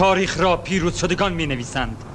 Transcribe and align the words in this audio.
تاریخ 0.00 0.40
را 0.40 0.56
پیروز 0.56 0.96
شدگان 0.96 1.32
می 1.32 1.46
نویسند 1.46 2.09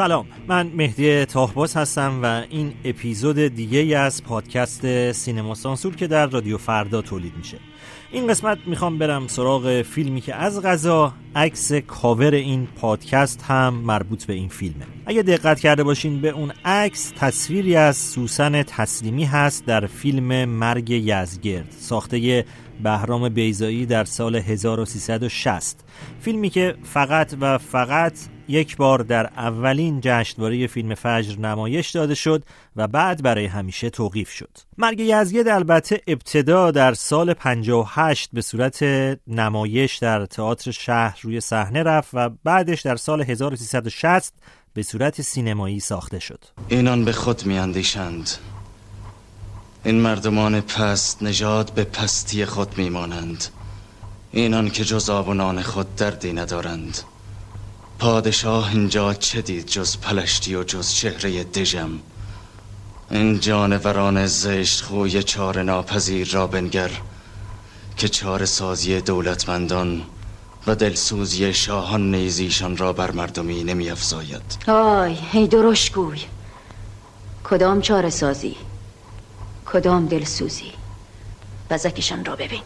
سلام. 0.00 0.26
من 0.48 0.66
مهدی 0.74 1.24
تاهباز 1.24 1.76
هستم 1.76 2.20
و 2.22 2.42
این 2.50 2.72
اپیزود 2.84 3.38
دیگه 3.38 3.98
از 3.98 4.24
پادکست 4.24 5.12
سینما 5.12 5.54
سانسور 5.54 5.96
که 5.96 6.06
در 6.06 6.26
رادیو 6.26 6.58
فردا 6.58 7.02
تولید 7.02 7.36
میشه. 7.36 7.58
این 8.10 8.26
قسمت 8.26 8.58
می‌خوام 8.66 8.98
برم 8.98 9.26
سراغ 9.26 9.82
فیلمی 9.82 10.20
که 10.20 10.34
از 10.34 10.62
غذا 10.62 11.12
عکس 11.36 11.72
کاور 11.72 12.34
این 12.34 12.68
پادکست 12.76 13.42
هم 13.42 13.74
مربوط 13.74 14.24
به 14.24 14.32
این 14.32 14.48
فیلمه. 14.48 14.86
اگه 15.06 15.22
دقت 15.22 15.60
کرده 15.60 15.82
باشین 15.82 16.20
به 16.20 16.28
اون 16.28 16.52
عکس 16.64 17.12
تصویری 17.16 17.76
از 17.76 17.96
سوسن 17.96 18.62
تسلیمی 18.62 19.24
هست 19.24 19.66
در 19.66 19.86
فیلم 19.86 20.44
مرگ 20.44 20.90
یزگرد 20.90 21.74
ساخته 21.78 22.44
بهرام 22.82 23.28
بیزایی 23.28 23.86
در 23.86 24.04
سال 24.04 24.36
1360 24.36 25.84
فیلمی 26.20 26.50
که 26.50 26.74
فقط 26.82 27.34
و 27.40 27.58
فقط 27.58 28.12
یک 28.50 28.76
بار 28.76 28.98
در 28.98 29.26
اولین 29.26 30.00
جشنواره 30.02 30.66
فیلم 30.66 30.94
فجر 30.94 31.38
نمایش 31.38 31.90
داده 31.90 32.14
شد 32.14 32.44
و 32.76 32.88
بعد 32.88 33.22
برای 33.22 33.46
همیشه 33.46 33.90
توقیف 33.90 34.30
شد. 34.30 34.50
مرگ 34.78 35.00
یزگرد 35.00 35.48
البته 35.48 36.00
ابتدا 36.06 36.70
در 36.70 36.94
سال 36.94 37.34
58 37.34 38.30
به 38.32 38.40
صورت 38.40 38.82
نمایش 39.26 39.96
در 39.96 40.26
تئاتر 40.26 40.70
شهر 40.70 41.18
روی 41.22 41.40
صحنه 41.40 41.82
رفت 41.82 42.10
و 42.12 42.30
بعدش 42.44 42.80
در 42.80 42.96
سال 42.96 43.22
1360 43.22 44.34
به 44.74 44.82
صورت 44.82 45.22
سینمایی 45.22 45.80
ساخته 45.80 46.18
شد. 46.18 46.44
اینان 46.68 47.04
به 47.04 47.12
خود 47.12 47.46
میاندیشند 47.46 48.30
این 49.84 50.00
مردمان 50.00 50.60
پست 50.60 51.22
نژاد 51.22 51.72
به 51.74 51.84
پستی 51.84 52.44
خود 52.44 52.78
میمانند 52.78 53.44
اینان 54.32 54.70
که 54.70 54.84
جز 54.84 55.10
آب 55.10 55.28
و 55.28 55.34
نان 55.34 55.62
خود 55.62 55.96
دردی 55.96 56.32
ندارند 56.32 56.98
پادشاه 58.00 58.70
اینجا 58.70 59.14
چه 59.14 59.42
دید 59.42 59.66
جز 59.66 59.96
پلشتی 59.98 60.54
و 60.54 60.64
جز 60.64 60.92
چهره 60.92 61.44
دژم؟ 61.44 61.90
این 63.10 63.40
جانوران 63.40 64.26
زشت 64.26 64.82
خوی 64.82 65.22
چار 65.22 65.62
ناپذیر 65.62 66.30
را 66.30 66.46
بنگر 66.46 66.90
که 67.96 68.08
چار 68.08 68.44
سازی 68.44 69.00
دولتمندان 69.00 70.02
و 70.66 70.74
دلسوزی 70.74 71.54
شاهان 71.54 72.10
نیزیشان 72.10 72.76
را 72.76 72.92
بر 72.92 73.10
مردمی 73.10 73.64
نمی 73.64 73.90
افزاید 73.90 74.56
آی 74.68 75.18
هی 75.32 75.48
درشت 75.48 75.92
گوی. 75.92 76.20
کدام 77.44 77.80
چار 77.80 78.10
سازی؟ 78.10 78.56
کدام 79.66 80.06
دلسوزی؟ 80.06 80.72
بزکشان 81.70 82.24
را 82.24 82.36
ببین. 82.36 82.62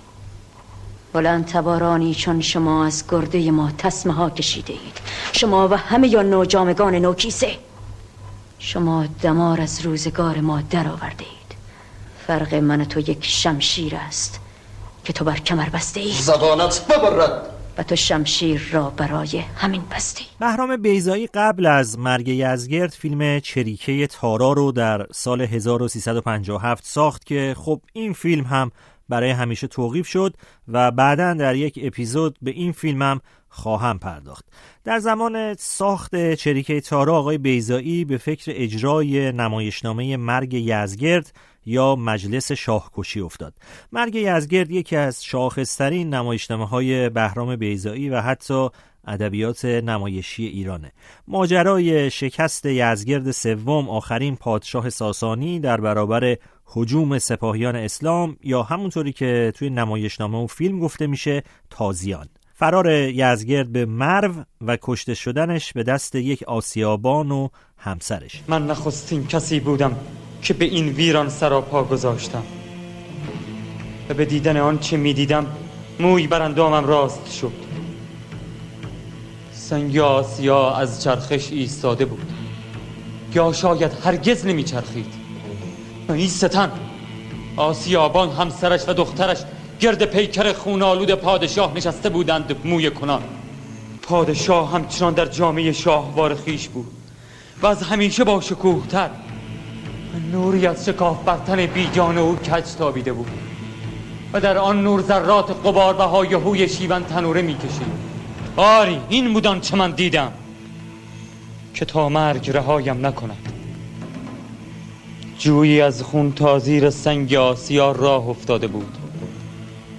بلند 1.14 1.46
تبارانی 1.46 2.14
چون 2.14 2.40
شما 2.40 2.86
از 2.86 3.04
گرده 3.08 3.50
ما 3.50 3.72
تسمه 3.78 4.12
ها 4.12 4.30
کشیده 4.30 4.72
اید 4.72 5.00
شما 5.32 5.68
و 5.68 5.74
همه 5.74 6.08
یا 6.08 6.22
نوجامگان 6.22 6.94
نوکیسه. 6.94 7.50
شما 8.58 9.06
دمار 9.22 9.60
از 9.60 9.80
روزگار 9.80 10.40
ما 10.40 10.60
در 10.60 10.88
آورده 10.88 11.24
اید 11.24 11.56
فرق 12.26 12.54
من 12.54 12.84
تو 12.84 13.00
یک 13.00 13.18
شمشیر 13.24 13.96
است 13.96 14.40
که 15.04 15.12
تو 15.12 15.24
بر 15.24 15.36
کمر 15.36 15.68
بسته 15.68 16.00
اید 16.00 16.14
زبانت 16.14 16.86
ببرد. 16.88 17.54
و 17.78 17.82
تو 17.82 17.96
شمشیر 17.96 18.68
را 18.72 18.90
برای 18.90 19.38
همین 19.38 19.82
بستی 19.90 20.24
بهرام 20.40 20.76
بیزایی 20.76 21.26
قبل 21.26 21.66
از 21.66 21.98
مرگ 21.98 22.28
یزگرد 22.28 22.90
فیلم 22.90 23.40
چریکه 23.40 24.06
تارا 24.06 24.52
رو 24.52 24.72
در 24.72 25.06
سال 25.12 25.40
1357 25.40 26.84
ساخت 26.86 27.26
که 27.26 27.54
خب 27.58 27.80
این 27.92 28.12
فیلم 28.12 28.44
هم 28.44 28.70
برای 29.08 29.30
همیشه 29.30 29.66
توقیف 29.66 30.06
شد 30.06 30.34
و 30.69 30.91
بعدا 30.91 31.34
در 31.34 31.55
یک 31.55 31.78
اپیزود 31.83 32.39
به 32.42 32.51
این 32.51 32.73
فیلمم 32.73 33.20
خواهم 33.54 33.98
پرداخت. 33.98 34.44
در 34.84 34.98
زمان 34.98 35.54
ساخت 35.54 36.34
چریکه 36.34 36.80
تارا 36.80 37.18
آقای 37.18 37.38
بیزایی 37.38 38.04
به 38.04 38.18
فکر 38.18 38.52
اجرای 38.54 39.32
نمایشنامه 39.32 40.16
مرگ 40.16 40.54
یزگرد 40.54 41.32
یا 41.66 41.96
مجلس 41.96 42.52
شاهکشی 42.52 43.20
افتاد. 43.20 43.54
مرگ 43.92 44.14
یزگرد 44.14 44.70
یکی 44.70 44.96
از 44.96 45.24
شاخصترین 45.24 46.14
نمایشنامه 46.14 46.68
های 46.68 47.08
بهرام 47.08 47.56
بیزایی 47.56 48.08
و 48.08 48.20
حتی 48.20 48.68
ادبیات 49.06 49.64
نمایشی 49.64 50.46
ایرانه. 50.46 50.92
ماجرای 51.28 52.10
شکست 52.10 52.66
یزگرد 52.66 53.30
سوم 53.30 53.88
آخرین 53.88 54.36
پادشاه 54.36 54.90
ساسانی 54.90 55.60
در 55.60 55.80
برابر 55.80 56.36
حجوم 56.64 57.18
سپاهیان 57.18 57.76
اسلام 57.76 58.36
یا 58.42 58.62
همونطوری 58.62 59.12
که 59.12 59.52
توی 59.56 59.70
نمایشنامه 59.70 60.38
و 60.38 60.46
فیلم 60.46 60.80
گفته 60.80 61.06
میشه 61.06 61.42
تازیان. 61.70 62.28
فرار 62.56 62.90
یزگرد 62.90 63.72
به 63.72 63.86
مرو 63.86 64.34
و 64.66 64.78
کشته 64.82 65.14
شدنش 65.14 65.72
به 65.72 65.82
دست 65.82 66.14
یک 66.14 66.42
آسیابان 66.42 67.30
و 67.30 67.48
همسرش. 67.78 68.42
من 68.48 68.66
نخستین 68.66 69.26
کسی 69.26 69.60
بودم 69.60 69.96
که 70.42 70.54
به 70.54 70.64
این 70.64 70.88
ویران 70.88 71.28
سراپا 71.28 71.84
گذاشتم 71.84 72.42
و 74.08 74.14
به 74.14 74.24
دیدن 74.24 74.56
آن 74.56 74.78
چه 74.78 74.96
می‌دیدم 74.96 75.46
موی 76.00 76.26
بر 76.26 76.42
اندامم 76.42 76.86
راست 76.86 77.32
شد. 77.32 77.52
سنگ 79.52 79.98
آسیا 79.98 80.70
از 80.70 81.02
چرخش 81.02 81.52
ایستاده 81.52 82.04
بود. 82.04 82.32
یا 83.34 83.52
شاید 83.52 83.92
هرگز 84.04 84.46
نمیچرخید. 84.46 85.06
این 86.08 86.28
ستن 86.28 86.72
آسیابان 87.56 88.30
همسرش 88.30 88.88
و 88.88 88.92
دخترش 88.92 89.38
گرد 89.80 90.05
پیکر 90.05 90.52
خونالود 90.52 91.11
پادشاه 91.11 91.73
نشسته 91.77 92.08
بودند 92.08 92.57
موی 92.64 92.90
کنان. 92.90 93.23
پادشاه 94.02 94.73
همچنان 94.73 95.14
در 95.14 95.27
جامعه 95.27 95.73
شاهوار 95.73 96.35
خیش 96.35 96.68
بود 96.68 96.86
و 97.62 97.67
از 97.67 97.83
همیشه 97.83 98.24
با 98.24 98.40
شکوهتر. 98.40 99.11
نوری 100.33 100.67
از 100.67 100.84
شکاف 100.84 101.24
برتن 101.24 101.67
بیجان 101.67 102.18
او 102.18 102.36
کج 102.36 102.64
تابیده 102.79 103.13
بود 103.13 103.30
و 104.33 104.40
در 104.40 104.58
آن 104.58 104.83
نور 104.83 105.02
ذرات 105.02 105.51
قبار 105.51 105.96
و 105.96 106.02
هوی 106.39 106.68
شیون 106.68 107.05
تنوره 107.05 107.42
می‌کشید. 107.42 108.14
آری 108.57 109.01
این 109.08 109.33
بودان 109.33 109.61
چه 109.61 109.77
من 109.77 109.90
دیدم. 109.90 110.33
که 111.74 111.84
تا 111.84 112.08
مرگ 112.08 112.51
رهایم 112.51 113.07
نکند. 113.07 113.52
جویی 115.39 115.80
از 115.80 116.02
خون 116.02 116.33
تا 116.33 116.58
زیر 116.58 116.90
سنگ 116.90 117.34
آسیا 117.34 117.92
راه 117.92 118.29
افتاده 118.29 118.67
بود. 118.67 119.03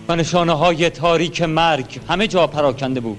و 0.08 0.16
نشانه 0.16 0.54
های 0.54 0.90
تاریک 0.90 1.42
مرگ 1.42 2.00
همه 2.08 2.28
جا 2.28 2.48
پراکنده 2.48 3.00
بود. 3.00 3.18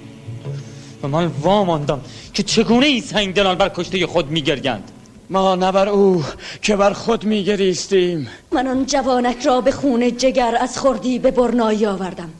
و 1.02 1.08
من 1.08 1.26
واماندم 1.26 2.00
که 2.34 2.42
چگونه 2.42 2.86
این 2.86 3.02
سنگ 3.02 3.34
دلان 3.34 3.54
بر 3.58 3.68
کشته 3.68 4.06
خود 4.06 4.30
میگرگند. 4.30 4.90
ما 5.30 5.54
نبر 5.54 5.88
او 5.88 6.24
که 6.62 6.76
بر 6.76 6.92
خود 6.92 7.24
میگریستیم. 7.24 8.28
من 8.52 8.66
آن 8.66 8.86
جوانک 8.86 9.46
را 9.46 9.60
به 9.60 9.72
خون 9.72 10.16
جگر 10.16 10.56
از 10.60 10.78
خوردی 10.78 11.18
به 11.18 11.30
برنایی 11.30 11.86
آوردم. 11.86 12.30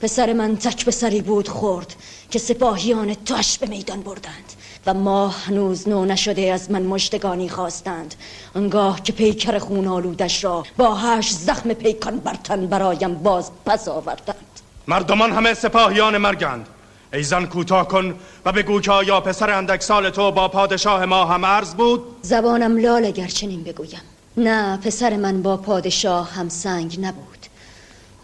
پسر 0.00 0.32
من 0.32 0.56
تک 0.56 0.90
سری 0.90 1.20
بود 1.20 1.48
خورد 1.48 1.94
که 2.30 2.38
سپاهیان 2.38 3.14
تاش 3.14 3.58
به 3.58 3.66
میدان 3.66 4.00
بردند. 4.00 4.52
و 4.86 4.94
ما 4.94 5.28
هنوز 5.28 5.88
نو 5.88 6.04
نشده 6.04 6.52
از 6.52 6.70
من 6.70 6.82
مشتگانی 6.82 7.48
خواستند. 7.48 8.14
انگاه 8.54 9.02
که 9.02 9.12
پیکر 9.12 9.58
خون 9.58 9.88
آلودش 9.88 10.44
را 10.44 10.64
با 10.76 10.94
هشت 10.94 11.32
زخم 11.32 11.74
پیکان 11.74 12.18
برتن 12.18 12.66
برایم 12.66 13.14
باز 13.14 13.50
پس 13.66 13.88
آوردند. 13.88 14.60
مردمان 14.88 15.32
همه 15.32 15.54
سپاهیان 15.54 16.18
مرگند. 16.18 16.66
ای 17.12 17.22
زن 17.22 17.46
کوتاه 17.46 17.88
کن 17.88 18.14
و 18.44 18.52
بگو 18.52 18.80
که 18.80 18.92
آیا 18.92 19.20
پسر 19.20 19.50
اندک 19.50 19.82
سال 19.82 20.10
تو 20.10 20.30
با 20.30 20.48
پادشاه 20.48 21.04
ما 21.04 21.24
هم 21.24 21.46
عرض 21.46 21.74
بود؟ 21.74 22.02
زبانم 22.22 22.78
لال 22.78 23.04
اگر 23.04 23.26
چنین 23.26 23.62
بگویم. 23.62 24.00
نه 24.36 24.76
پسر 24.76 25.16
من 25.16 25.42
با 25.42 25.56
پادشاه 25.56 26.30
هم 26.30 26.48
سنگ 26.48 27.00
نبود. 27.00 27.46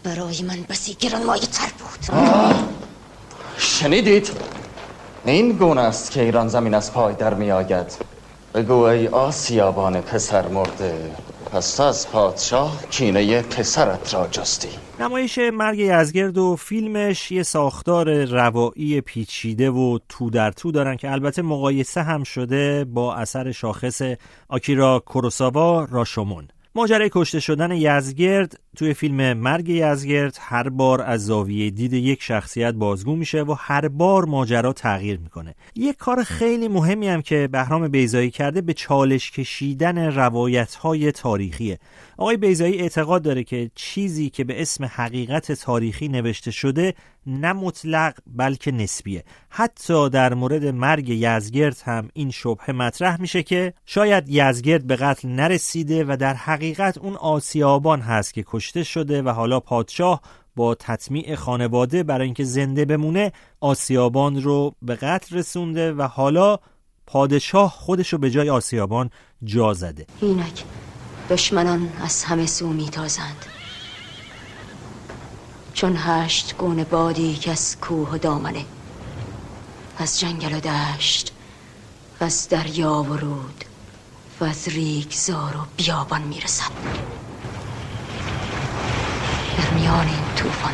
برای 0.03 0.41
من 0.41 0.57
بسی 0.69 0.93
گرانمایه 0.93 1.41
تر 1.41 1.71
بود. 1.79 2.19
شنیدید؟ 3.57 4.29
این 5.29 5.51
گونه 5.51 5.81
است 5.81 6.11
که 6.11 6.21
ایران 6.21 6.47
زمین 6.47 6.73
از 6.73 6.93
پای 6.93 7.13
در 7.13 7.33
می 7.33 7.51
آید. 7.51 7.97
بگو 8.55 8.73
ای 8.73 9.07
آسیابان 9.07 10.01
پسر 10.01 10.47
مرده 10.47 11.11
پس 11.51 11.79
از 11.79 12.09
پادشاه 12.09 12.83
کینه 12.89 13.41
پسرت 13.41 14.13
را 14.13 14.27
جستی. 14.27 14.69
نمایش 14.99 15.39
مرگ 15.53 15.79
یزگرد 15.79 16.37
و 16.37 16.55
فیلمش 16.55 17.31
یه 17.31 17.43
ساختار 17.43 18.25
روایی 18.25 19.01
پیچیده 19.01 19.69
و 19.69 19.99
تو 20.09 20.29
در 20.29 20.51
تو 20.51 20.71
دارن 20.71 20.95
که 20.95 21.11
البته 21.11 21.41
مقایسه 21.41 22.01
هم 22.01 22.23
شده 22.23 22.85
با 22.85 23.15
اثر 23.15 23.51
شاخص 23.51 24.01
آکیرا 24.47 25.03
کوروساوا 25.05 25.87
راشومون. 25.91 26.47
ماجرای 26.79 27.09
کشته 27.13 27.39
شدن 27.39 27.71
یزگرد 27.71 28.59
توی 28.77 28.93
فیلم 28.93 29.33
مرگ 29.33 29.69
یزگرد 29.69 30.37
هر 30.41 30.69
بار 30.69 31.01
از 31.01 31.25
زاویه 31.25 31.69
دید 31.69 31.93
یک 31.93 32.23
شخصیت 32.23 32.73
بازگو 32.73 33.15
میشه 33.15 33.41
و 33.41 33.55
هر 33.59 33.87
بار 33.87 34.25
ماجرا 34.25 34.73
تغییر 34.73 35.19
می‌کنه. 35.19 35.55
یک 35.75 35.97
کار 35.97 36.23
خیلی 36.23 36.67
مهمی 36.67 37.07
هم 37.07 37.21
که 37.21 37.49
بهرام 37.51 37.87
بیزایی 37.87 38.29
کرده 38.29 38.61
به 38.61 38.73
چالش 38.73 39.31
کشیدن 39.31 39.97
روایت 39.97 40.75
های 40.75 41.11
تاریخیه. 41.11 41.79
آقای 42.19 42.37
بیزایی 42.37 42.81
اعتقاد 42.81 43.21
داره 43.21 43.43
که 43.43 43.71
چیزی 43.75 44.29
که 44.29 44.43
به 44.43 44.61
اسم 44.61 44.85
حقیقت 44.85 45.51
تاریخی 45.51 46.07
نوشته 46.07 46.51
شده 46.51 46.93
نه 47.27 47.53
مطلق 47.53 48.13
بلکه 48.27 48.71
نسبیه. 48.71 49.23
حتی 49.49 50.09
در 50.09 50.33
مورد 50.33 50.65
مرگ 50.65 51.09
یزگرد 51.09 51.81
هم 51.85 52.09
این 52.13 52.31
شبه 52.31 52.73
مطرح 52.73 53.21
میشه 53.21 53.43
که 53.43 53.73
شاید 53.85 54.29
یزگرد 54.29 54.87
به 54.87 54.95
قتل 54.95 55.27
نرسیده 55.27 56.05
و 56.07 56.17
در 56.19 56.33
حقیقت 56.33 56.97
اون 56.97 57.15
آسیابان 57.15 58.01
هست 58.01 58.33
که 58.33 58.43
کشته 58.47 58.83
شده 58.83 59.21
و 59.21 59.29
حالا 59.29 59.59
پادشاه 59.59 60.21
با 60.55 60.75
تطمیع 60.75 61.35
خانواده 61.35 62.03
برای 62.03 62.25
اینکه 62.25 62.43
زنده 62.43 62.85
بمونه 62.85 63.31
آسیابان 63.59 64.41
رو 64.41 64.75
به 64.81 64.95
قتل 64.95 65.37
رسونده 65.37 65.93
و 65.93 66.01
حالا 66.01 66.57
پادشاه 67.07 67.71
خودش 67.71 68.13
رو 68.13 68.19
به 68.19 68.31
جای 68.31 68.49
آسیابان 68.49 69.09
جا 69.43 69.73
زده. 69.73 70.05
اینک. 70.21 70.63
دشمنان 71.29 71.93
از 72.03 72.23
همه 72.23 72.45
سو 72.45 72.67
میتازند 72.67 73.45
چون 75.73 75.97
هشت 75.97 76.55
گونه 76.57 76.83
بادی 76.83 77.35
که 77.35 77.51
از 77.51 77.77
کوه 77.81 78.09
و 78.09 78.17
دامنه 78.17 78.65
از 79.97 80.19
جنگل 80.19 80.53
و 80.53 80.59
دشت 80.59 81.33
از 82.19 82.49
دریا 82.49 82.93
و 82.93 83.17
رود 83.17 83.63
و 84.39 84.43
از 84.43 84.67
ریگزار 84.67 85.57
و 85.57 85.59
بیابان 85.77 86.21
می‌رسد. 86.21 86.71
در 89.57 89.69
میان 89.69 90.07
این 90.07 90.35
توفان 90.35 90.73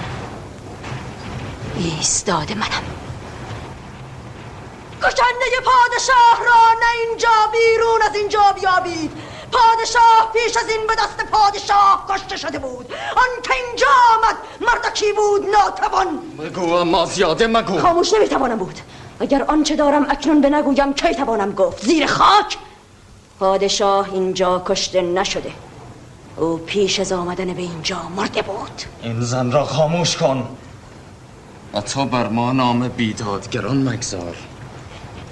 ایستاد 1.76 2.52
منم. 2.52 2.84
کشنده 5.02 5.46
پادشاه 5.66 6.46
را 6.46 6.80
نه 6.80 7.08
اینجا 7.08 7.52
بیرون 7.52 8.02
از 8.10 8.16
اینجا 8.16 8.56
بیابید. 8.56 9.25
پادشاه 9.56 10.32
پیش 10.34 10.58
از 10.58 10.70
این 10.70 10.88
به 10.88 10.96
دست 10.96 11.32
پادشاه 11.32 12.06
کشته 12.10 12.38
شده 12.38 12.60
بود. 12.60 12.94
آن 13.16 13.42
که 13.44 13.54
اینجا 13.54 13.88
آمد 14.16 14.36
مردکی 14.62 15.06
بود 15.14 15.42
ناتوان؟ 15.50 16.20
بگو 16.40 16.74
اما 16.74 17.06
زیاده 17.06 17.48
مگو. 17.48 17.80
خاموش 17.80 18.14
نمی‌توانم 18.14 18.58
بود. 18.58 18.80
اگر 19.20 19.44
آنچه 19.44 19.76
دارم 19.76 20.06
اکنون 20.10 20.42
به 20.42 20.50
نگویم 20.50 20.94
کی 20.94 21.16
توانم 21.16 21.52
گفت؟ 21.52 21.86
زیر 21.86 22.08
خاک؟ 22.08 22.58
پادشاه 23.40 24.14
اینجا 24.14 24.64
کشته 24.66 25.02
نشده. 25.02 25.52
او 26.38 26.58
پیش 26.58 27.00
از 27.00 27.12
آمدن 27.12 27.54
به 27.54 27.62
اینجا 27.62 28.02
مرده 28.16 28.42
بود. 28.42 28.82
این 29.04 29.22
زن 29.22 29.52
را 29.52 29.66
خاموش 29.66 30.18
کن. 30.18 30.48
و 31.74 31.82
تو 31.82 32.06
بر 32.06 32.28
ما 32.28 32.52
نام 32.52 32.88
بیدادگران 32.88 33.90
مگذار. 33.90 34.36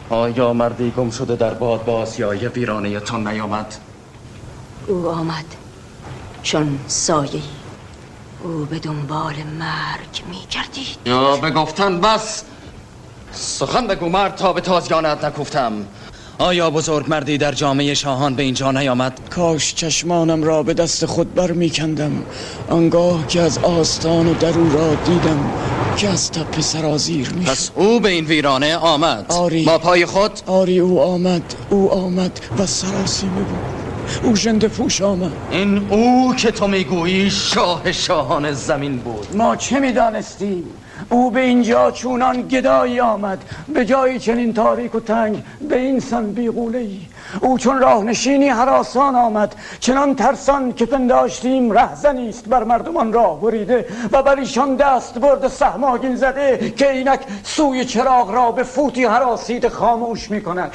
آیا 0.09 0.53
مردی 0.53 0.91
گم 0.97 1.09
شده 1.09 1.35
در 1.35 1.53
باد 1.53 1.85
با 1.85 1.93
آسیای 1.97 2.47
ویرانه 2.47 2.99
تو 2.99 3.17
نیامد؟ 3.17 3.75
او 4.87 5.07
آمد. 5.07 5.45
چون 6.43 6.79
سایه 6.87 7.41
او 8.43 8.65
به 8.65 8.79
دنبال 8.79 9.33
مرگ 9.59 10.23
می 10.29 10.39
گردید. 10.51 10.97
یا 11.05 11.37
به 11.37 11.51
گفتن 11.51 12.01
بس. 12.01 12.43
سخن 13.31 13.87
بگو 13.87 14.09
مرد 14.09 14.35
تا 14.35 14.53
به 14.53 14.61
تازیانت 14.61 15.23
نکفتم 15.23 15.73
آیا 16.37 16.69
بزرگ 16.69 17.05
مردی 17.09 17.37
در 17.37 17.51
جامعه 17.51 17.93
شاهان 17.93 18.35
به 18.35 18.43
اینجا 18.43 18.71
نیامد؟ 18.71 19.19
کاش 19.29 19.75
چشمانم 19.75 20.43
را 20.43 20.63
به 20.63 20.73
دست 20.73 21.05
خود 21.05 21.33
بر 21.33 21.51
می 21.51 21.69
کندم 21.69 22.23
آنگاه 22.69 23.27
که 23.27 23.41
از 23.41 23.57
آستان 23.57 24.27
و 24.27 24.33
درو 24.33 24.73
را 24.73 24.95
دیدم 24.95 25.51
که 25.97 26.09
از 26.09 26.31
تپه 26.31 26.61
سرازیر 26.61 27.29
می 27.29 27.45
پس 27.45 27.71
او 27.75 27.99
به 27.99 28.09
این 28.09 28.25
ویرانه 28.25 28.75
آمد. 28.77 29.25
آری. 29.29 29.65
با 29.65 29.77
پای 29.77 30.05
خود؟ 30.05 30.31
آری 30.45 30.79
او 30.79 31.01
آمد. 31.01 31.55
او 31.69 31.91
آمد 31.91 32.39
و 32.59 32.65
سراسیمه 32.65 33.41
بود. 33.41 33.82
او 34.23 34.35
ژنده 34.35 34.67
پوش 34.67 35.01
آمد 35.01 35.31
این 35.51 35.87
او 35.89 36.35
که 36.35 36.51
تو 36.51 36.67
می‌گویی 36.67 37.29
شاه 37.29 37.91
شاهان 37.91 38.51
زمین 38.51 38.97
بود. 38.97 39.27
ما 39.33 39.55
چه 39.55 39.79
می‌دانستیم؟ 39.79 40.63
او 41.09 41.31
به 41.31 41.41
اینجا 41.41 41.91
چونان 41.91 42.41
گدایی 42.41 42.99
آمد. 42.99 43.43
به 43.73 43.85
جایی 43.85 44.19
چنین 44.19 44.53
تاریک 44.53 44.95
و 44.95 44.99
تنگ 44.99 45.43
به 45.69 45.77
این 45.79 45.99
سن 45.99 46.31
بیغوله 46.31 46.79
ای 46.79 46.99
او 47.41 47.57
چون 47.57 47.79
راهنشینی 47.79 48.49
حراسان 48.49 49.15
آمد. 49.15 49.55
چنان 49.79 50.15
ترسان 50.15 50.73
که 50.73 50.85
پنداشتیم 50.85 51.71
رهزنی 51.71 52.29
است 52.29 52.49
بر 52.49 52.63
مردمان 52.63 53.13
راه 53.13 53.41
بریده 53.41 53.85
و 54.11 54.23
بر 54.23 54.39
ایشان 54.39 54.75
دست 54.75 55.19
برد 55.19 55.47
سهماگین 55.47 56.15
زده 56.15 56.73
که 56.77 56.91
اینک 56.91 57.19
سوی 57.43 57.85
چراغ 57.85 58.31
را 58.31 58.51
به 58.51 58.63
فوتی 58.63 59.05
حراسید 59.05 59.67
خاموش 59.67 60.31
می 60.31 60.41
کند 60.41 60.71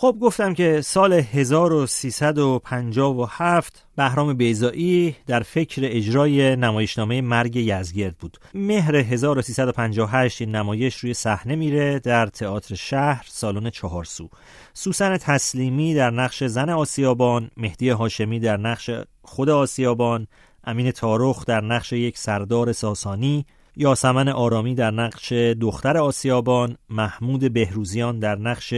خب 0.00 0.16
گفتم 0.20 0.54
که 0.54 0.80
سال 0.80 1.12
1357 1.12 3.86
بهرام 3.96 4.34
بیزایی 4.34 5.16
در 5.26 5.40
فکر 5.40 5.82
اجرای 5.84 6.56
نمایشنامه 6.56 7.20
مرگ 7.20 7.56
یزگرد 7.56 8.16
بود. 8.16 8.38
مهر 8.54 8.96
1358 8.96 10.40
این 10.40 10.54
نمایش 10.54 10.96
روی 10.96 11.14
صحنه 11.14 11.56
میره 11.56 11.98
در 11.98 12.26
تئاتر 12.26 12.74
شهر 12.74 13.24
سالن 13.28 13.70
چهارسو. 13.70 14.30
سوسن 14.72 15.16
تسلیمی 15.16 15.94
در 15.94 16.10
نقش 16.10 16.44
زن 16.44 16.70
آسیابان 16.70 17.50
مهدی 17.56 17.88
هاشمی 17.88 18.40
در 18.40 18.56
نقش 18.56 18.90
خود 19.22 19.50
آسیابان 19.50 20.26
امین 20.64 20.90
تارخ 20.90 21.44
در 21.44 21.60
نقش 21.60 21.92
یک 21.92 22.18
سردار 22.18 22.72
ساسانی 22.72 23.46
یاسمن 23.76 24.28
آرامی 24.28 24.74
در 24.74 24.90
نقش 24.90 25.32
دختر 25.32 25.96
آسیابان 25.96 26.76
محمود 26.90 27.52
بهروزیان 27.52 28.18
در 28.18 28.38
نقش 28.38 28.74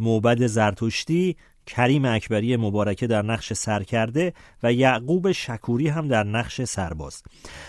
موبد 0.00 0.46
زرتشتی 0.46 1.36
کریم 1.66 2.04
اکبری 2.04 2.56
مبارکه 2.56 3.06
در 3.06 3.22
نقش 3.22 3.52
سرکرده 3.52 4.32
و 4.62 4.72
یعقوب 4.72 5.32
شکوری 5.32 5.88
هم 5.88 6.08
در 6.08 6.24
نقش 6.24 6.62
سرباز. 6.62 7.22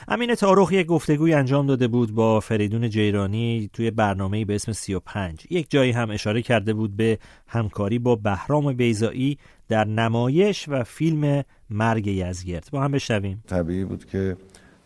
امین 0.07 0.36
تاروخ 0.36 0.72
یک 0.72 0.88
گفتگوی 0.88 1.33
انجام 1.33 1.68
داده 1.68 1.88
بود 1.88 2.12
با 2.12 2.39
فریدون 2.39 2.89
جیرانی 2.89 3.69
توی 3.74 3.92
برنامه 3.92 4.45
به 4.45 4.56
اسم 4.56 4.72
35 4.72 5.44
یک 5.50 5.72
جایی 5.72 5.92
هم 5.92 6.12
اشاره 6.12 6.42
کرده 6.42 6.74
بود 6.74 6.95
به 6.95 7.18
همکاری 7.48 8.00
با 8.00 8.16
بهرام 8.16 8.74
بیزایی 8.74 9.38
در 9.68 9.83
نمایش 9.83 10.69
و 10.69 10.83
فیلم 10.83 11.44
مرگ 11.69 12.07
یزگرد. 12.07 12.69
با 12.72 12.81
هم 12.81 12.92
بشنویم. 12.92 13.44
طبیعی 13.48 13.83
بود 13.83 14.06
که 14.06 14.38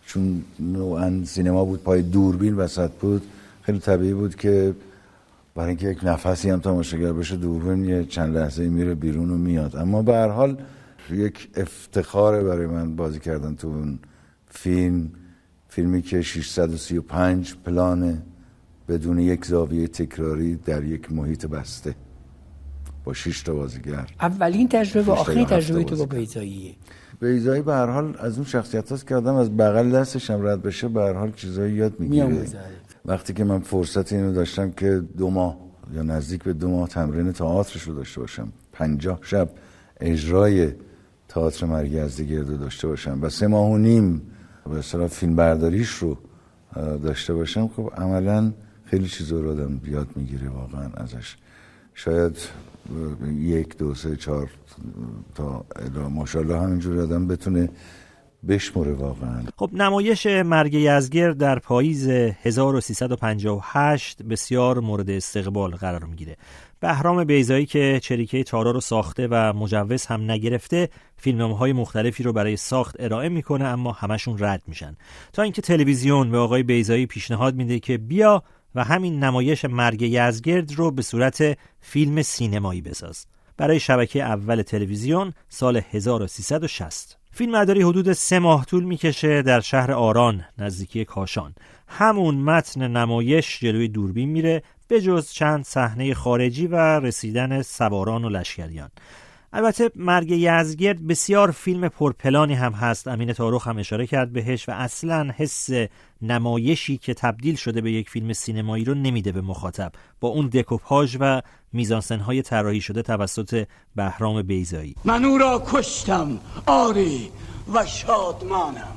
چون 0.06 0.44
نوعا 0.60 1.24
سینما 1.26 1.66
بود 1.66 1.84
پای 1.84 2.02
دوربین 2.02 2.56
وسط 2.56 2.92
بود 2.92 3.22
خیلی 3.62 3.80
طبیعی 3.80 4.14
بود 4.14 4.36
که 4.36 4.74
برای 5.56 5.70
اینکه 5.70 5.88
یک 5.88 6.00
نفسی 6.04 6.50
هم 6.50 6.60
تماشاگر 6.60 7.14
بشه 7.14 7.36
دوربین 7.36 7.86
یه 7.86 8.06
چند 8.06 8.38
لحظه 8.38 8.70
میره 8.70 8.96
بیرون 8.96 9.32
و 9.32 9.38
میاد. 9.38 9.76
اما 9.76 10.02
به 10.02 10.14
هر 10.14 10.28
حال 10.28 10.58
یک 11.12 11.50
افتخاره 11.56 12.44
برای 12.44 12.68
من 12.68 12.96
بازی 12.96 13.20
کردن 13.20 13.56
تو 13.56 13.68
اون 13.68 14.00
فیلم. 14.50 15.10
فیلمی 15.70 16.02
که 16.02 16.22
635 16.22 17.56
پلانه 17.66 18.22
بدون 18.90 19.20
یک 19.20 19.46
زاویه 19.46 19.88
تکراری 19.88 20.56
در 20.56 20.84
یک 20.84 21.12
محیط 21.12 21.46
بسته 21.46 21.96
با 23.04 23.14
6 23.14 23.42
تا 23.42 23.54
بازیگر. 23.54 24.08
اولین 24.22 24.68
تجربه 24.68 25.08
و 25.08 25.12
آخرین 25.12 25.46
تجربه 25.46 25.84
تو 25.84 25.96
با. 25.96 26.06
بیزاییه 26.06 26.76
بیزایی 27.20 27.62
به 27.62 27.74
هر 27.74 27.86
حال 27.86 28.16
از 28.20 28.36
اون 28.36 28.46
شخصیت 28.46 28.92
هست 28.92 29.08
که 29.08 29.16
آدم 29.16 29.36
از 29.36 29.58
بغل 29.58 29.92
دستش 29.92 30.30
هم 30.30 30.48
رد 30.48 30.62
بشه 30.62 30.88
به 30.88 31.02
هر 31.02 31.14
حال 31.14 31.32
چیزایی 31.32 31.74
یاد 31.74 32.00
می‌گیره. 32.00 32.46
وقتی 33.06 33.34
که 33.34 33.44
من 33.44 33.60
فرصت 33.60 34.14
اینو 34.14 34.34
داشتم 34.34 34.72
که 34.72 35.02
دو 35.18 35.30
ماه 35.30 35.58
یا 35.94 36.04
نزدیک 36.04 36.44
به 36.44 36.54
دو 36.54 36.70
ماه 36.70 36.90
تمرین 36.90 37.32
تئاترش 37.32 37.82
رو 37.82 37.96
داشته 37.96 38.22
باشم. 38.22 38.52
پنجاه 38.74 39.20
شب 39.22 39.50
اجرای 40.00 40.72
تئاتر 41.28 41.66
مرگ 41.66 41.92
یزدگرد 41.92 42.50
رو 42.50 42.58
داشته 42.58 42.88
باشم 42.88 43.20
و 43.22 43.30
سه 43.30 43.48
ماه 43.48 43.72
و 43.72 43.78
نیم 43.78 44.22
به 44.70 44.78
اصطلاح 44.78 45.08
فیلم 45.08 45.36
برداریش 45.36 45.90
رو 45.90 46.18
داشته 47.04 47.34
باشم 47.34 47.68
خب 47.68 47.94
عملا 47.98 48.54
خیلی 48.86 49.08
چیزا 49.08 49.40
رو 49.40 49.52
آدم 49.52 49.82
یاد 49.86 50.08
می‌گیره 50.16 50.50
واقعا 50.50 50.90
ازش. 50.94 51.38
شاید 51.94 52.38
یک 53.40 53.78
دو 53.78 53.94
سه 53.94 54.16
چهار 54.16 54.50
تا 55.36 55.66
ماشاءالله 56.10 56.62
همینجور 56.62 57.02
آدم 57.02 57.28
بتونه 57.28 57.70
بشمره 58.48 58.94
واقعا. 58.94 59.44
خب 59.58 59.70
نمایش 59.74 60.26
مرگ 60.26 60.74
یزگرد 60.74 61.38
در 61.38 61.60
پاییز 61.60 62.08
1358 62.08 64.24
بسیار 64.24 64.80
مورد 64.80 65.10
استقبال 65.10 65.72
قرار 65.72 66.04
می‌گیره. 66.04 66.38
بهرام 66.80 67.24
بیزایی 67.24 67.66
که 67.66 68.00
چریکه 68.04 68.44
تارا 68.44 68.72
رو 68.72 68.80
ساخته 68.80 69.28
و 69.32 69.54
مجوز 69.54 70.06
هم 70.06 70.32
نگرفته 70.32 70.90
فیلمنامه 71.18 71.58
های 71.58 71.74
مختلفی 71.74 72.24
رو 72.24 72.34
برای 72.34 72.58
ساخت 72.58 72.96
ارائه 73.00 73.30
می‌کنه 73.30 73.66
اما 73.66 73.92
همشون 73.92 74.36
رد 74.40 74.62
میشن. 74.68 74.96
تا 75.34 75.42
اینکه 75.42 75.62
تلویزیون 75.62 76.32
به 76.32 76.38
آقای 76.38 76.64
بیزایی 76.64 77.06
پیشنهاد 77.06 77.56
میده 77.56 77.80
که 77.80 77.98
بیا 77.98 78.44
و 78.76 78.84
همین 78.84 79.24
نمایش 79.24 79.66
مرگ 79.66 80.02
یزگرد 80.02 80.74
رو 80.74 80.92
به 80.92 81.02
صورت 81.02 81.58
فیلم 81.82 82.22
سینمایی 82.22 82.82
بساز. 82.82 83.26
برای 83.58 83.80
شبکه 83.80 84.24
اول 84.24 84.62
تلویزیون 84.62 85.34
سال 85.50 85.82
1360 85.92 87.18
فیلمبرداری 87.38 87.82
حدود 87.82 88.14
سه 88.14 88.40
ماه 88.40 88.66
طول 88.66 88.84
می‌کشه 88.84 89.42
در 89.42 89.60
شهر 89.60 89.92
آران 89.92 90.46
نزدیکی 90.58 91.06
کاشان. 91.06 91.56
همون 91.88 92.36
متن 92.36 92.88
نمایش 92.88 93.60
جلوی 93.60 93.88
دوربین 93.88 94.30
میره 94.30 94.64
به 94.88 95.02
جز 95.02 95.32
چند 95.32 95.64
صحنه 95.64 96.14
خارجی 96.14 96.68
و 96.68 96.76
رسیدن 96.76 97.62
سواران 97.62 98.26
و 98.26 98.30
لشکریان. 98.30 98.90
البته 99.56 99.92
مرگ 99.96 100.32
یزگرد 100.32 101.08
بسیار 101.08 101.52
فیلم 101.52 101.88
پرپلانی 101.88 102.54
هم 102.54 102.72
هست. 102.72 103.08
امین 103.08 103.34
تاروخ 103.34 103.68
هم 103.68 103.78
اشاره 103.78 104.08
کرد 104.08 104.34
بهش 104.34 104.70
و 104.70 104.72
اصلا 104.72 105.32
حس 105.38 105.70
نمایشی 106.22 106.98
که 106.98 107.14
تبدیل 107.14 107.56
شده 107.56 107.82
به 107.82 107.92
یک 107.92 108.10
فیلم 108.10 108.34
سینمایی 108.34 108.86
رو 108.86 108.94
نمیده 108.94 109.32
به 109.32 109.42
مخاطب. 109.42 109.92
با 110.20 110.28
اون 110.28 110.48
دکوپاژ 110.48 111.18
و 111.20 111.42
میزانسنهای 111.74 112.42
طراحی 112.42 112.82
شده 112.82 113.02
توسط 113.02 113.68
بهرام 113.96 114.42
بیزایی 114.42 114.96
من 115.04 115.26
او 115.26 115.38
را 115.38 115.64
کشتم 115.68 116.40
آری 116.66 117.30
و 117.74 117.86
شادمانم. 117.86 118.96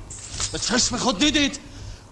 به 0.53 0.59
چشم 0.59 0.97
خود 0.97 1.19
دیدید؟ 1.19 1.67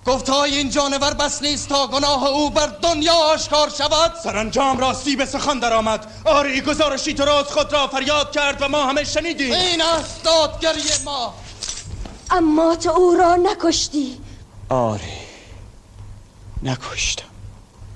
گفت 0.06 0.28
های 0.28 0.56
این 0.56 0.70
جانور 0.70 1.14
بس 1.14 1.42
نیست 1.42 1.68
تا 1.68 1.86
گناه 1.86 2.28
او 2.28 2.50
بر 2.50 2.66
دنیا 2.82 3.12
آشکار 3.12 3.68
شود. 3.68 4.12
سرانجام 4.24 4.78
راستی 4.78 5.16
به 5.16 5.26
سخن 5.26 5.58
درآمد 5.58 6.06
آری 6.24 6.60
گزارشی 6.60 7.12
درست 7.12 7.50
خود 7.50 7.72
را 7.72 7.86
فریاد 7.86 8.32
کرد 8.32 8.62
و 8.62 8.68
ما 8.68 8.86
همه 8.86 9.04
شنیدیم. 9.04 9.52
این 9.52 9.82
است 9.82 10.24
دادگری 10.24 11.04
ما. 11.04 11.34
اما 12.30 12.76
تو 12.76 12.90
او 12.90 13.14
را 13.14 13.36
نکشتی. 13.36 14.18
آری 14.68 15.02
نکشتم. 16.62 17.24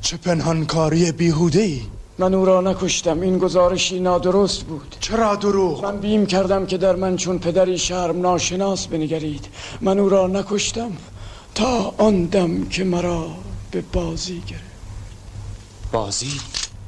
چه 0.03 0.17
پنهانکاری 0.17 1.13
بیهوده 1.13 1.61
ای 1.61 1.83
من 2.19 2.35
او 2.35 2.45
را 2.45 2.61
نکشتم. 2.61 3.21
این 3.21 3.39
گزارشی 3.39 4.01
نادرست 4.01 4.63
بود. 4.63 4.97
چرا 5.01 5.37
دروغ؟ 5.37 5.85
من 5.85 6.01
بیم 6.01 6.27
کردم 6.27 6.67
که 6.67 6.79
در 6.79 6.97
من 6.97 7.17
چون 7.17 7.39
پدری 7.39 7.79
شرم 7.79 8.21
ناشناس 8.21 8.87
بنگرید. 8.87 9.49
من 9.81 9.99
او 9.99 10.09
را 10.09 10.27
نکشتم. 10.27 10.93
تا 11.61 11.95
آن 11.99 12.25
دم 12.25 12.65
که 12.65 12.85
مرا 12.85 13.27
به 13.71 13.85
بازی 13.93 14.43
گرفت. 14.47 14.65
بازی؟ 15.93 16.41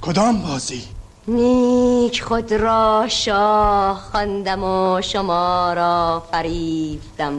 کدام 0.02 0.42
بازی؟ 0.42 0.82
نیک 1.28 2.22
خود 2.22 2.52
را 2.52 3.04
شاه 3.08 4.00
خواندم 4.10 4.64
و 4.64 5.00
شما 5.02 5.72
را 5.72 6.22
فریفتم. 6.32 7.34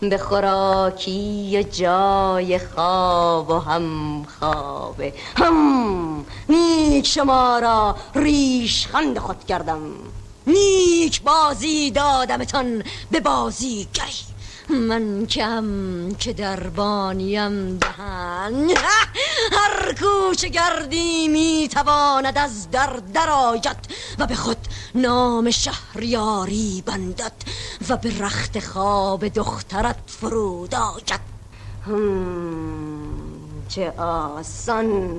به 0.00 0.18
خوراکی 0.18 1.58
و 1.58 1.62
جای 1.62 2.58
خواب 2.58 3.50
و 3.50 3.58
هم 3.58 4.26
خوابه. 4.38 5.14
هم 5.36 6.26
نیک 6.48 7.06
شما 7.06 7.58
را 7.58 7.96
ریش 8.14 8.86
خند 8.86 9.18
خود 9.18 9.44
کردم. 9.44 9.80
نیک 10.46 11.22
بازی 11.22 11.90
دادمتان 11.90 12.82
به 13.10 13.20
بازی 13.20 13.88
گری. 13.94 14.29
من 14.70 15.26
کم 15.26 15.64
که 16.18 16.32
دربانیم 16.32 17.78
دهن. 17.78 18.70
هر 19.58 19.94
کوچه 20.00 20.48
گردی 20.48 21.28
می 21.28 21.68
از 22.36 22.70
در 22.70 23.00
درآید 23.14 23.76
و 24.18 24.26
به 24.26 24.34
خود 24.34 24.56
نام 24.94 25.50
شهریاری 25.50 26.82
بندد 26.86 27.32
و 27.88 27.96
به 27.96 28.18
رخت 28.18 28.58
خواب 28.58 29.28
دخترت 29.28 29.96
فرود 30.06 30.74
آید. 30.74 31.30
چه 33.68 33.90
آسان 33.98 35.16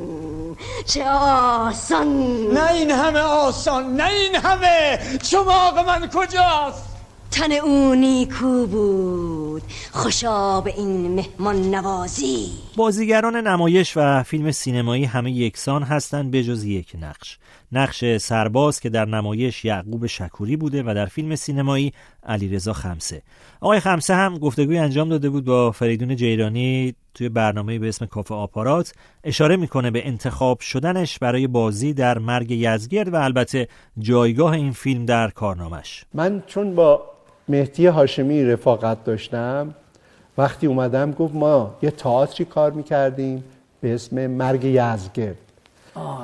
چه 0.86 1.10
آسان. 1.10 2.08
نه 2.48 2.72
این 2.72 2.92
همه 2.92 3.20
آسان 3.20 3.96
نه 3.96 4.10
این 4.10 4.36
همه. 4.36 5.00
چماق 5.24 5.80
من 5.80 6.10
کجاست؟ 6.10 6.91
تن 7.32 7.52
او 7.52 7.96
نیکو 7.96 8.68
بود. 8.68 9.62
خوشا 9.92 10.62
به 10.62 10.74
این 10.78 11.16
مهمان 11.16 11.76
نوازی. 11.76 12.46
بازیگران 12.78 13.36
نمایش 13.36 13.94
و 13.96 14.24
فیلم 14.24 14.52
سینمایی 14.52 15.06
همه 15.06 15.32
یکسان 15.32 15.84
هستند 15.84 16.32
به 16.32 16.44
جز 16.44 16.64
یک 16.64 16.96
نقش. 17.02 17.38
نقش 17.72 18.18
سرباز 18.18 18.80
که 18.80 18.90
در 18.90 19.06
نمایش 19.06 19.66
یعقوب 19.66 20.06
شکوری 20.06 20.56
بوده 20.56 20.84
و 20.84 20.94
در 20.96 21.06
فیلم 21.06 21.36
سینمایی 21.36 21.94
علیرضا 22.24 22.74
خمسه. 22.74 23.22
آقای 23.62 23.80
خمسه 23.80 24.16
هم 24.16 24.38
گفتگوی 24.38 24.78
انجام 24.78 25.10
داده 25.10 25.30
بود 25.30 25.46
با 25.46 25.72
فریدون 25.72 26.16
جیرانی 26.16 26.96
توی 27.14 27.30
برنامه 27.30 27.80
به 27.80 27.88
اسم 27.88 28.06
کافه 28.06 28.36
آپارات. 28.36 28.94
اشاره 29.24 29.56
می‌کنه 29.56 29.92
به 29.92 30.08
انتخاب 30.08 30.60
شدنش 30.60 31.20
برای 31.20 31.48
بازی 31.48 31.94
در 31.94 32.18
مرگ 32.18 32.52
یزگرد 32.52 33.14
و 33.14 33.16
البته 33.16 33.68
جایگاه 34.00 34.52
این 34.52 34.72
فیلم 34.72 35.06
در 35.06 35.30
کارنامش 35.30 36.06
من 36.14 36.44
چون 36.48 36.76
با 36.76 37.12
مهدی 37.48 37.86
هاشمی 37.86 38.44
رفاقت 38.44 39.04
داشتم. 39.04 39.74
وقتی 40.38 40.68
اومدم 40.68 41.12
گفت 41.12 41.36
ما 41.36 41.76
یه 41.82 41.92
تئاتری 41.92 42.46
کار 42.46 42.72
می‌کردیم 42.72 43.44
به 43.82 43.94
اسم 43.94 44.28
مرگ 44.28 44.64
یزگرد 44.64 45.36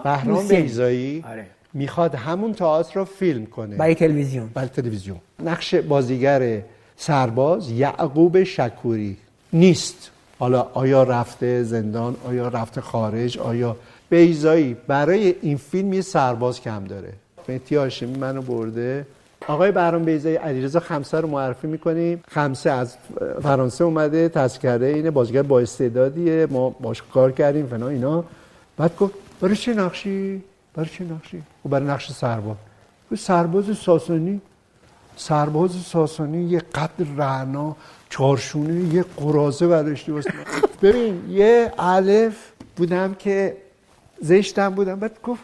بهرام 0.03 0.47
بیزایی 0.47 1.23
آره. 1.27 1.45
می‌خواد 1.73 2.15
همون 2.15 2.53
تئاتر 2.53 2.99
رو 2.99 3.05
فیلم 3.05 3.45
کنه. 3.45 3.75
برای 3.75 3.95
تلویزیون. 3.95 4.49
برای 4.53 4.69
تلویزیون. 4.69 5.17
نقش 5.43 5.75
بازیگر 5.75 6.61
سرباز 6.97 7.71
یعقوب 7.71 8.43
شکوری 8.43 9.17
نیست. 9.53 10.11
حالا 10.39 10.67
آیا 10.73 11.03
رفته 11.03 11.63
زندان 11.63 12.15
آیا 12.27 12.47
رفته 12.47 12.81
خارج 12.81 13.37
آیا 13.37 13.75
بیزایی 14.09 14.77
برای 14.87 15.35
این 15.41 15.57
فیلم 15.57 15.93
یه 15.93 16.01
سرباز 16.01 16.61
کم 16.61 16.83
داره. 16.83 17.13
مهدی 17.49 17.75
هاشمی 17.75 18.17
منو 18.17 18.41
برده. 18.41 19.05
آقای 19.47 19.71
بهرام 19.71 20.03
بیزایی 20.03 20.35
علیرضا 20.35 20.79
خمسه 20.79 21.17
رو 21.21 21.27
معرفی 21.27 21.67
می‌کنیم. 21.67 22.23
خمسه 22.27 22.71
از 22.71 22.95
فرانسه 23.43 23.83
اومده 23.83 24.29
تذکره 24.29 24.87
اینه 24.87 25.11
بازیگر 25.11 25.41
با 25.41 25.59
استعدادیه. 25.59 26.47
ما 26.49 26.69
باش 26.69 27.03
کار 27.13 27.31
کردیم 27.31 27.67
فنا 27.67 27.87
اینا. 27.87 28.23
بعد 28.77 28.97
گفت 28.97 29.13
برای 29.41 29.55
چه 29.55 29.73
نقشی؟ 29.73 30.43
برای 30.73 30.89
چه 30.89 31.03
نقشی؟ 31.03 31.43
و 31.65 31.69
برای 31.69 31.87
نقش 31.87 32.11
سرباز. 32.11 32.55
سرباز 33.17 33.77
ساسانی. 33.77 34.41
سرباز 35.15 35.71
ساسانی 35.71 36.43
یه 36.43 36.59
قد 36.59 36.89
رعنا 37.17 37.75
چارشونه 38.09 38.93
یه 38.93 39.05
قرازه 39.17 39.67
برداشتی 39.67 40.11
من. 40.11 40.23
ببین 40.81 41.29
یه 41.29 41.71
الف 41.79 42.51
بودم 42.75 43.13
که 43.13 43.57
زشتم 44.21 44.69
بودم. 44.69 44.99
بعد 44.99 45.17
گفت 45.23 45.43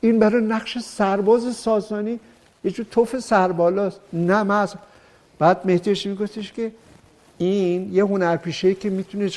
این 0.00 0.18
برای 0.18 0.42
نقش 0.42 0.78
سرباز 0.78 1.56
ساسانی 1.56 2.20
یه 2.64 2.70
جور 2.70 2.86
توف 2.90 3.18
سربالاست. 3.18 4.00
نه 4.12 4.54
اصلا- 4.54 4.80
بعد 5.38 5.60
مهدیش 5.64 6.06
میگفتش 6.06 6.52
که 6.52 6.72
این 7.38 7.94
یه 7.94 8.04
هنرپیشه 8.04 8.74
که 8.74 8.90
می‌تونه 8.90 9.30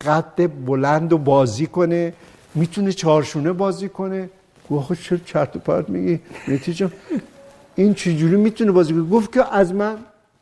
قد 0.00 0.64
بلند 0.66 1.12
و 1.12 1.18
بازی 1.18 1.66
کنه 1.66 2.12
می‌تونه 2.54 2.92
چارشونه 2.92 3.52
بازی 3.52 3.88
کنه. 3.88 4.30
گفت 4.70 5.02
چرا 5.02 5.18
چرت 5.18 5.56
و 5.56 5.58
پرت 5.58 5.88
میگی؟ 5.88 6.20
مهدی 6.48 6.88
این 7.74 7.94
چجوری 7.94 8.36
می‌تونه 8.36 8.72
بازی 8.72 8.92
کنه؟ 8.92 9.08
گفت 9.08 9.32
که 9.32 9.54
از 9.54 9.74
من 9.74 9.96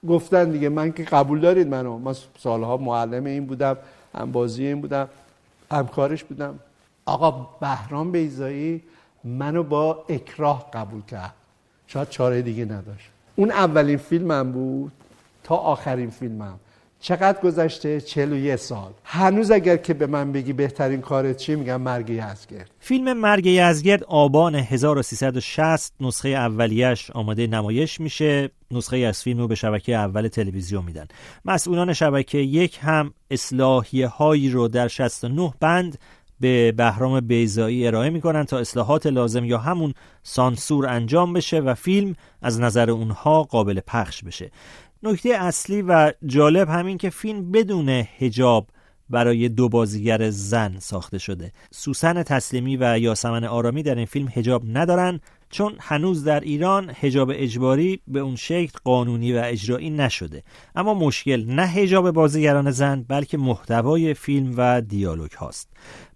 گفتن 0.09 0.51
دیگه 0.51 0.69
من 0.69 0.93
که 0.93 1.03
قبول 1.03 1.41
دارید 1.41 1.67
منو. 1.67 1.99
من 1.99 2.15
سالها 2.39 2.77
معلم 2.77 3.25
این 3.25 3.47
بودم 3.47 3.77
هم 4.15 4.33
بازی 4.33 4.67
این 4.67 4.81
بودم 4.81 5.09
همکارش 5.73 6.25
بودم. 6.25 6.59
آقا 7.07 7.49
بهرام 7.61 8.13
بیزایی 8.13 8.83
منو 9.25 9.63
با 9.63 10.05
اکراه 10.09 10.71
قبول 10.75 11.03
کرد. 11.03 11.35
شاید 11.87 12.09
چاره 12.09 12.43
دیگه 12.43 12.65
نداشت. 12.65 13.11
اون 13.37 13.51
اولین 13.51 13.97
فیلمم 13.97 14.53
بود 14.53 14.93
تا 15.45 15.57
آخرین 15.57 16.11
فیلمم 16.11 16.59
چقدر 17.01 17.41
گذشته؟ 17.41 18.01
41 18.01 18.57
سال. 18.57 18.93
هنوز 19.05 19.51
اگر 19.51 19.77
که 19.77 19.95
به 19.95 20.07
من 20.07 20.33
بگی 20.33 20.53
بهترین 20.53 21.01
کارت 21.01 21.37
چیه 21.37 21.57
میگم 21.57 21.81
مرگ 21.81 22.11
یزگرد. 22.11 22.71
فیلم 22.81 23.13
مرگ 23.13 23.47
یزگرد 23.47 24.05
آبان 24.05 24.55
1360 24.55 25.93
نسخه 26.01 26.29
اولیش 26.29 27.11
آماده 27.11 27.47
نمایش 27.47 28.01
میشه. 28.01 28.51
نسخه 28.71 28.97
از 28.97 29.23
فیلم 29.23 29.39
رو 29.39 29.49
به 29.49 29.55
شبکه 29.55 29.97
اول 29.97 30.29
تلویزیون 30.29 30.85
میدن. 30.85 31.07
مسئولان 31.45 31.93
شبکه 31.93 32.39
یک 32.39 32.79
هم 32.83 33.13
اصلاحیه 33.31 34.09
هایی 34.09 34.51
رو 34.51 34.69
در 34.69 34.89
69 34.89 35.53
بند 35.61 35.99
به 36.41 36.73
بهرام 36.73 37.21
بیزایی 37.21 37.87
ارائه 37.87 38.11
می‌کنن 38.11 38.45
تا 38.45 38.59
اصلاحات 38.59 39.07
لازم 39.07 39.45
یا 39.45 39.59
همون 39.59 39.95
سانسور 40.23 40.87
انجام 40.87 41.33
بشه 41.33 41.61
و 41.61 41.75
فیلم 41.75 42.17
از 42.43 42.61
نظر 42.61 42.91
اونها 42.91 43.43
قابل 43.43 43.81
پخش 43.87 44.25
بشه. 44.25 44.51
نکته 45.03 45.29
اصلی 45.29 45.83
و 45.83 46.13
جالب 46.27 46.69
همین 46.69 46.99
که 46.99 47.11
فیلم 47.11 47.53
بدون 47.53 47.89
هجاب 48.19 48.69
برای 49.11 49.49
دو 49.49 49.69
بازیگر 49.69 50.31
زن 50.31 50.79
ساخته 50.79 51.19
شده. 51.19 51.53
سوسن 51.71 52.23
تسلیمی 52.23 52.77
و 52.77 52.99
یاسمن 52.99 53.45
آرامی 53.45 53.83
در 53.83 53.95
این 53.95 54.07
فیلم 54.07 54.29
هجاب 54.35 54.63
ندارن. 54.73 55.21
چون 55.51 55.75
هنوز 55.81 56.25
در 56.25 56.41
ایران 56.41 56.93
هجاب 57.01 57.31
اجباری 57.35 58.01
به 58.09 58.21
اون 58.21 58.37
شکل 58.37 58.79
قانونی 58.85 59.33
و 59.33 59.43
اجرایی 59.45 59.91
نشده. 59.91 60.43
اما 60.77 60.95
مشکل 60.95 61.45
نه 61.47 61.67
هجاب 61.67 62.11
بازیگران 62.11 62.71
زن 62.71 63.05
بلکه 63.09 63.39
محتوای 63.39 64.15
فیلم 64.15 64.55
و 64.57 64.81
دیالوگ 64.81 65.33
هاست. 65.33 65.69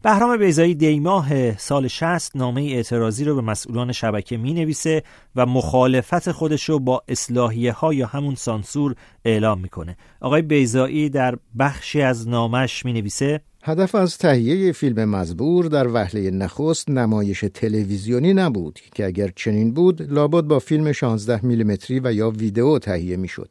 بهرام 0.03 0.37
بیزایی 0.37 0.75
دیماه 0.75 1.57
سال 1.57 1.89
60 1.89 2.37
نامه 2.37 2.63
اعتراضی 2.63 3.25
رو 3.25 3.35
به 3.35 3.41
مسئولان 3.41 3.93
شبکه 3.93 4.37
می 4.37 4.55
نویسه 4.55 5.03
و 5.37 5.47
مخالفت 5.47 6.33
خودش 6.33 6.69
رو 6.69 6.79
با 6.79 7.03
اصلاحیه 7.09 7.73
ها 7.73 7.95
یا 7.95 8.07
همون 8.07 8.35
سانسور 8.35 8.95
اعلام 9.25 9.61
می‌کنه. 9.61 9.97
آقای 10.21 10.43
بیزایی 10.43 11.09
در 11.09 11.39
بخشی 11.59 12.03
از 12.03 12.29
نامش 12.29 12.85
می 12.85 12.93
نویسه 12.93 13.41
هدف 13.63 13.95
از 13.95 14.19
تهیه 14.19 14.73
فیلم 14.73 15.05
مزبور 15.05 15.65
در 15.65 15.89
وهله 15.89 16.31
نخست 16.31 16.91
نمایش 16.91 17.45
تلویزیونی 17.55 18.35
نبود 18.35 18.79
که 18.95 19.07
اگر 19.07 19.31
چنین 19.37 19.73
بود 19.73 20.13
لابد 20.13 20.45
با 20.45 20.59
فیلم 20.59 20.93
16 20.93 21.47
میلیمتری 21.47 22.01
و 22.05 22.13
یا 22.13 22.31
ویدئو 22.31 22.79
تهیه 22.79 23.17
می‌شد. 23.17 23.49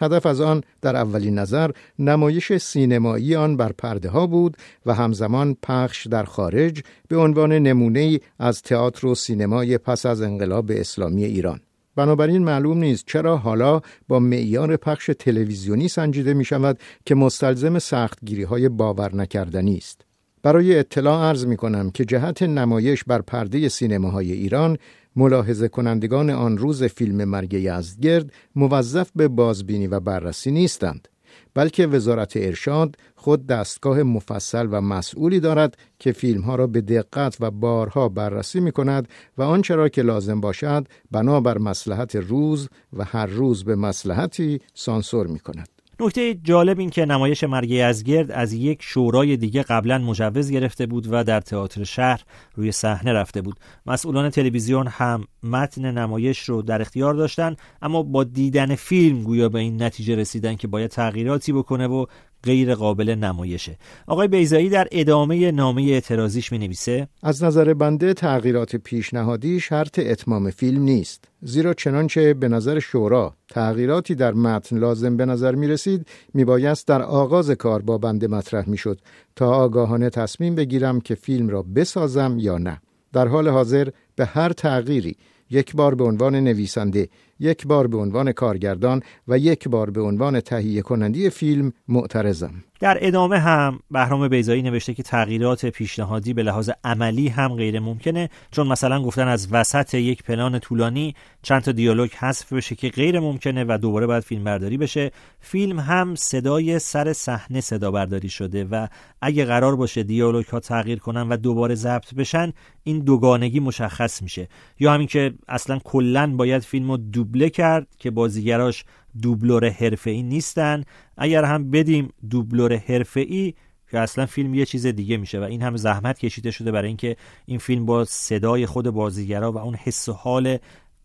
هدف 0.00 0.26
از 0.26 0.40
آن 0.40 0.62
در 0.82 0.96
اولین 0.96 1.38
نظر 1.38 1.70
نمایش 1.98 2.52
سینمایی 2.52 3.36
آن 3.36 3.56
بر 3.56 3.72
پرده 3.72 4.08
ها 4.08 4.26
بود 4.26 4.56
و 4.86 4.94
همزمان 4.94 5.56
پخش 5.62 6.06
در 6.06 6.24
خارج 6.24 6.82
به 7.08 7.16
عنوان 7.16 7.52
نمونه 7.52 8.20
از 8.38 8.62
تئاتر 8.62 9.06
و 9.06 9.14
سینمای 9.14 9.78
پس 9.78 10.06
از 10.06 10.22
انقلاب 10.22 10.70
اسلامی 10.70 11.24
ایران. 11.24 11.60
بنابراین 11.96 12.44
معلوم 12.44 12.78
نیست 12.78 13.04
چرا 13.06 13.36
حالا 13.36 13.80
با 14.08 14.18
معیار 14.18 14.76
پخش 14.76 15.10
تلویزیونی 15.18 15.88
سنجیده 15.88 16.34
می 16.34 16.44
شود 16.44 16.78
که 17.06 17.14
مستلزم 17.14 17.78
سختگیری 17.78 18.42
های 18.42 18.68
باور 18.68 19.14
نکردنی 19.14 19.76
است. 19.76 20.00
برای 20.42 20.78
اطلاع 20.78 21.28
عرض 21.28 21.46
می 21.46 21.56
کنم 21.56 21.90
که 21.90 22.04
جهت 22.04 22.42
نمایش 22.42 23.04
بر 23.04 23.20
پرده 23.20 23.68
سینماهای 23.68 24.32
ایران 24.32 24.78
ملاحظه 25.16 25.68
کنندگان 25.68 26.30
آن 26.30 26.58
روز 26.58 26.84
فیلم 26.84 27.24
مرگ 27.24 27.54
یزدگرد 27.54 28.32
موظف 28.56 29.10
به 29.16 29.28
بازبینی 29.28 29.86
و 29.86 30.00
بررسی 30.00 30.50
نیستند. 30.50 31.08
بلکه 31.54 31.86
وزارت 31.86 32.36
ارشاد 32.36 32.96
خود 33.16 33.46
دستگاه 33.46 34.02
مفصل 34.02 34.68
و 34.70 34.80
مسئولی 34.80 35.40
دارد 35.40 35.76
که 35.98 36.12
فیلم 36.12 36.40
ها 36.40 36.54
را 36.54 36.66
به 36.66 36.80
دقت 36.80 37.36
و 37.40 37.50
بارها 37.50 38.08
بررسی 38.08 38.60
می 38.60 38.72
کند 38.72 39.08
و 39.38 39.42
آنچه 39.42 39.74
را 39.74 39.88
که 39.88 40.02
لازم 40.02 40.40
باشد 40.40 40.88
بنابر 41.10 41.58
مسلحت 41.58 42.16
روز 42.16 42.68
و 42.92 43.04
هر 43.04 43.26
روز 43.26 43.64
به 43.64 43.76
مسلحتی 43.76 44.60
سانسور 44.74 45.26
می 45.26 45.38
کند. 45.38 45.73
نکته 46.00 46.34
جالب 46.34 46.78
این 46.78 46.90
که 46.90 47.04
نمایش 47.04 47.44
مرگ 47.44 47.70
یزگرد 47.70 48.30
از 48.30 48.52
یک 48.52 48.82
شورای 48.82 49.36
دیگه 49.36 49.62
قبلا 49.62 49.98
مجوز 49.98 50.50
گرفته 50.50 50.86
بود 50.86 51.06
و 51.10 51.24
در 51.24 51.40
تئاتر 51.40 51.84
شهر 51.84 52.20
روی 52.54 52.72
صحنه 52.72 53.12
رفته 53.12 53.42
بود. 53.42 53.60
مسئولان 53.86 54.30
تلویزیون 54.30 54.86
هم 54.86 55.24
متن 55.42 55.90
نمایش 55.90 56.38
رو 56.38 56.62
در 56.62 56.80
اختیار 56.80 57.14
داشتن 57.14 57.56
اما 57.82 58.02
با 58.02 58.24
دیدن 58.24 58.74
فیلم 58.74 59.22
گویا 59.22 59.48
به 59.48 59.58
این 59.58 59.82
نتیجه 59.82 60.16
رسیدن 60.16 60.54
که 60.54 60.68
باید 60.68 60.90
تغییراتی 60.90 61.52
بکنه 61.52 61.86
و 61.86 62.06
غیر 62.44 62.74
قابل 62.74 63.14
نمایشه. 63.14 63.78
آقای 64.06 64.28
بیزایی 64.28 64.68
در 64.68 64.88
ادامه 64.92 65.50
نامه 65.50 65.82
اعتراضیش 65.82 66.52
می 66.52 66.58
نویسه 66.58 67.08
از 67.22 67.44
نظر 67.44 67.74
بنده 67.74 68.14
تغییرات 68.14 68.76
پیشنهادی 68.76 69.60
شرط 69.60 69.98
اتمام 69.98 70.50
فیلم 70.50 70.82
نیست 70.82 71.24
زیرا 71.42 71.74
چنانچه 71.74 72.34
به 72.34 72.48
نظر 72.48 72.78
شورا 72.78 73.34
تغییراتی 73.48 74.14
در 74.14 74.32
متن 74.32 74.78
لازم 74.78 75.16
به 75.16 75.26
نظر 75.26 75.54
می 75.54 75.68
رسید 75.68 76.06
می 76.34 76.44
بایست 76.44 76.88
در 76.88 77.02
آغاز 77.02 77.50
کار 77.50 77.82
با 77.82 77.98
بنده 77.98 78.28
مطرح 78.28 78.68
می 78.68 78.76
شد 78.76 79.00
تا 79.36 79.50
آگاهانه 79.54 80.10
تصمیم 80.10 80.54
بگیرم 80.54 81.00
که 81.00 81.14
فیلم 81.14 81.48
را 81.48 81.62
بسازم 81.62 82.36
یا 82.38 82.58
نه. 82.58 82.80
در 83.12 83.28
حال 83.28 83.48
حاضر 83.48 83.88
به 84.16 84.24
هر 84.24 84.52
تغییری 84.52 85.16
یک 85.50 85.76
بار 85.76 85.94
به 85.94 86.04
عنوان 86.04 86.34
نویسنده 86.34 87.08
یک 87.40 87.66
بار 87.66 87.86
به 87.86 87.96
عنوان 87.96 88.32
کارگردان 88.32 89.02
و 89.28 89.38
یک 89.38 89.68
بار 89.68 89.90
به 89.90 90.00
عنوان 90.00 90.40
تهیه 90.40 90.82
کنندی 90.82 91.30
فیلم 91.30 91.72
معترضم. 91.88 92.64
در 92.84 92.98
ادامه 93.00 93.38
هم 93.38 93.80
بهرام 93.90 94.28
بیزایی 94.28 94.62
نوشته 94.62 94.94
که 94.94 95.02
تغییرات 95.02 95.66
پیشنهادی 95.66 96.34
به 96.34 96.42
لحاظ 96.42 96.70
عملی 96.84 97.28
هم 97.28 97.54
غیر 97.54 97.80
ممکنه 97.80 98.30
چون 98.50 98.66
مثلا 98.66 99.02
گفتن 99.02 99.28
از 99.28 99.48
وسط 99.52 99.94
یک 99.94 100.22
پلان 100.22 100.58
طولانی 100.58 101.14
چند 101.42 101.62
تا 101.62 101.72
دیالوگ 101.72 102.10
حذف 102.10 102.52
بشه 102.52 102.74
که 102.74 102.88
غیر 102.88 103.20
ممکنه 103.20 103.64
و 103.68 103.78
دوباره 103.78 104.06
باید 104.06 104.22
فیلم 104.22 104.44
برداری 104.44 104.76
بشه. 104.76 105.10
فیلم 105.40 105.80
هم 105.80 106.14
صدای 106.14 106.78
سر 106.78 107.12
صحنه 107.12 107.60
صدا 107.60 107.90
برداری 107.90 108.28
شده 108.28 108.64
و 108.64 108.86
اگه 109.20 109.44
قرار 109.44 109.76
باشه 109.76 110.02
دیالوگ 110.02 110.46
ها 110.46 110.60
تغییر 110.60 110.98
کنن 110.98 111.28
و 111.28 111.36
دوباره 111.36 111.74
ضبط 111.74 112.14
بشن 112.14 112.52
این 112.82 112.98
دوگانگی 112.98 113.60
مشخص 113.60 114.22
میشه. 114.22 114.48
یا 114.80 114.92
همین 114.92 115.06
که 115.06 115.34
اصلا 115.48 115.78
کلا 115.84 116.36
باید 116.36 116.62
فیلم 116.62 116.90
رو 116.90 116.96
دوبله 116.96 117.50
کرد 117.50 117.86
که 117.98 118.10
بازیگراش 118.10 118.84
دوبلور 119.22 119.68
حرفه‌ای 119.68 120.22
نیستن. 120.22 120.84
اگر 121.16 121.44
هم 121.44 121.70
بدیم 121.70 122.08
دوبلور 122.30 122.76
حرفه‌ای 122.76 123.54
که 123.90 123.98
اصلا 123.98 124.26
فیلم 124.26 124.54
یه 124.54 124.64
چیز 124.64 124.86
دیگه 124.86 125.16
میشه 125.16 125.40
و 125.40 125.42
این 125.42 125.62
هم 125.62 125.76
زحمت 125.76 126.18
کشیده 126.18 126.50
شده 126.50 126.72
برای 126.72 126.88
اینکه 126.88 127.16
این 127.46 127.58
فیلم 127.58 127.86
با 127.86 128.04
صدای 128.04 128.66
خود 128.66 128.90
بازیگرا 128.90 129.52
و 129.52 129.58
اون 129.58 129.74
حس 129.74 130.08
و 130.08 130.12
حال 130.12 130.58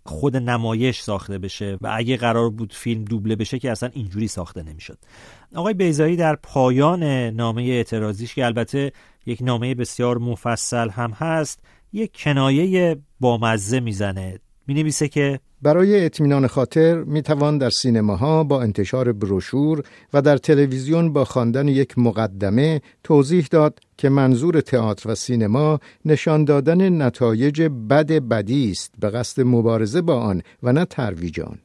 خود 0.04 0.38
نمایش 0.38 1.00
ساخته 1.00 1.38
بشه 1.38 1.78
و 1.82 1.91
اگه 1.95 2.17
قرار 2.17 2.50
بود 2.50 2.74
فیلم 2.74 3.04
دوبله 3.04 3.36
بشه 3.36 3.60
که 3.60 3.72
اصلا 3.72 3.89
اینجوری 3.93 4.28
ساخته 4.28 4.63
نمی‌شد. 4.63 4.98
آقای 5.56 5.74
بیزایی 5.74 6.15
در 6.15 6.36
پایان 6.36 7.04
نامه 7.30 7.62
اعتراضیش 7.62 8.36
که 8.36 8.45
البته 8.45 8.91
یک 9.26 9.41
نامه 9.41 9.76
بسیار 9.76 10.17
مفصل 10.17 10.89
هم 10.89 11.12
هست 11.12 11.60
یک 11.93 12.22
کنایه 12.24 12.98
بامزه 13.19 13.80
می‌زنه. 13.80 14.39
می 14.67 14.74
نویسه 14.74 15.08
که 15.08 15.39
برای 15.62 16.06
اطمینان 16.06 16.48
خاطر 16.48 17.04
می 17.04 17.22
توان 17.22 17.58
در 17.58 17.69
سینماها 17.69 18.43
با 18.43 18.62
انتشار 18.62 19.12
بروشور 19.12 19.84
و 20.13 20.22
در 20.22 20.38
تلویزیون 20.38 21.13
با 21.13 21.26
خواندن 21.26 21.67
یک 21.67 21.98
مقدمه 21.98 22.82
توضیح 23.04 23.48
داد 23.52 23.80
که 23.98 24.10
منظور 24.10 24.62
تئاتر 24.62 25.12
و 25.12 25.15
سینما 25.15 25.80
نشان 26.06 26.45
دادن 26.45 27.02
نتایج 27.02 27.62
بد 27.62 28.12
بدی 28.12 28.72
است 28.72 28.93
به 29.00 29.10
قصد 29.10 29.41
مبارزه 29.41 30.02
با 30.02 30.19
آن 30.19 30.41
و 30.63 30.74
نه 30.74 30.86
ترویج 30.86 31.39
آن 31.39 31.60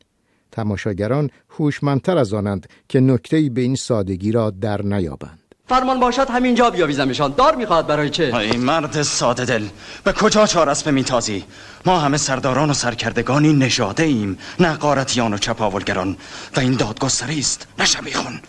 تماشاگران 0.53 1.31
هوشمندتر 1.51 2.19
از 2.19 2.35
آنند 2.35 2.67
که 2.89 3.01
نکته‌ای 3.01 3.49
به 3.49 3.61
این 3.61 3.75
سادگی 3.75 4.33
را 4.33 4.51
در 4.51 4.83
نیابند. 4.83 5.44
فرمان 5.69 6.01
باشد 6.01 6.31
همینجا 6.31 6.71
بیاویزمشان. 6.71 7.35
دار 7.37 7.55
می‌خواد 7.57 7.87
برای 7.87 8.11
چه؟ 8.11 8.37
ای 8.37 8.57
مرد 8.57 9.03
ساده 9.03 9.45
دل 9.45 9.65
به 10.05 10.13
کجا 10.13 10.47
چار 10.47 10.69
اسب 10.69 10.89
میتازی؟ 10.89 11.45
ما 11.87 12.01
همه 12.01 12.17
سرداران 12.17 12.71
و 12.71 12.75
سرکردگانی 12.75 13.53
نژاده 13.53 14.03
ایم 14.03 14.39
نه 14.61 14.73
قارتیان 14.73 15.35
و 15.35 15.39
چپاولگران. 15.39 16.17
و 16.57 16.61
این 16.61 16.73
دادگستری 16.73 17.39
است 17.39 17.67
نه 17.79 17.85
شبیخون 17.85 18.41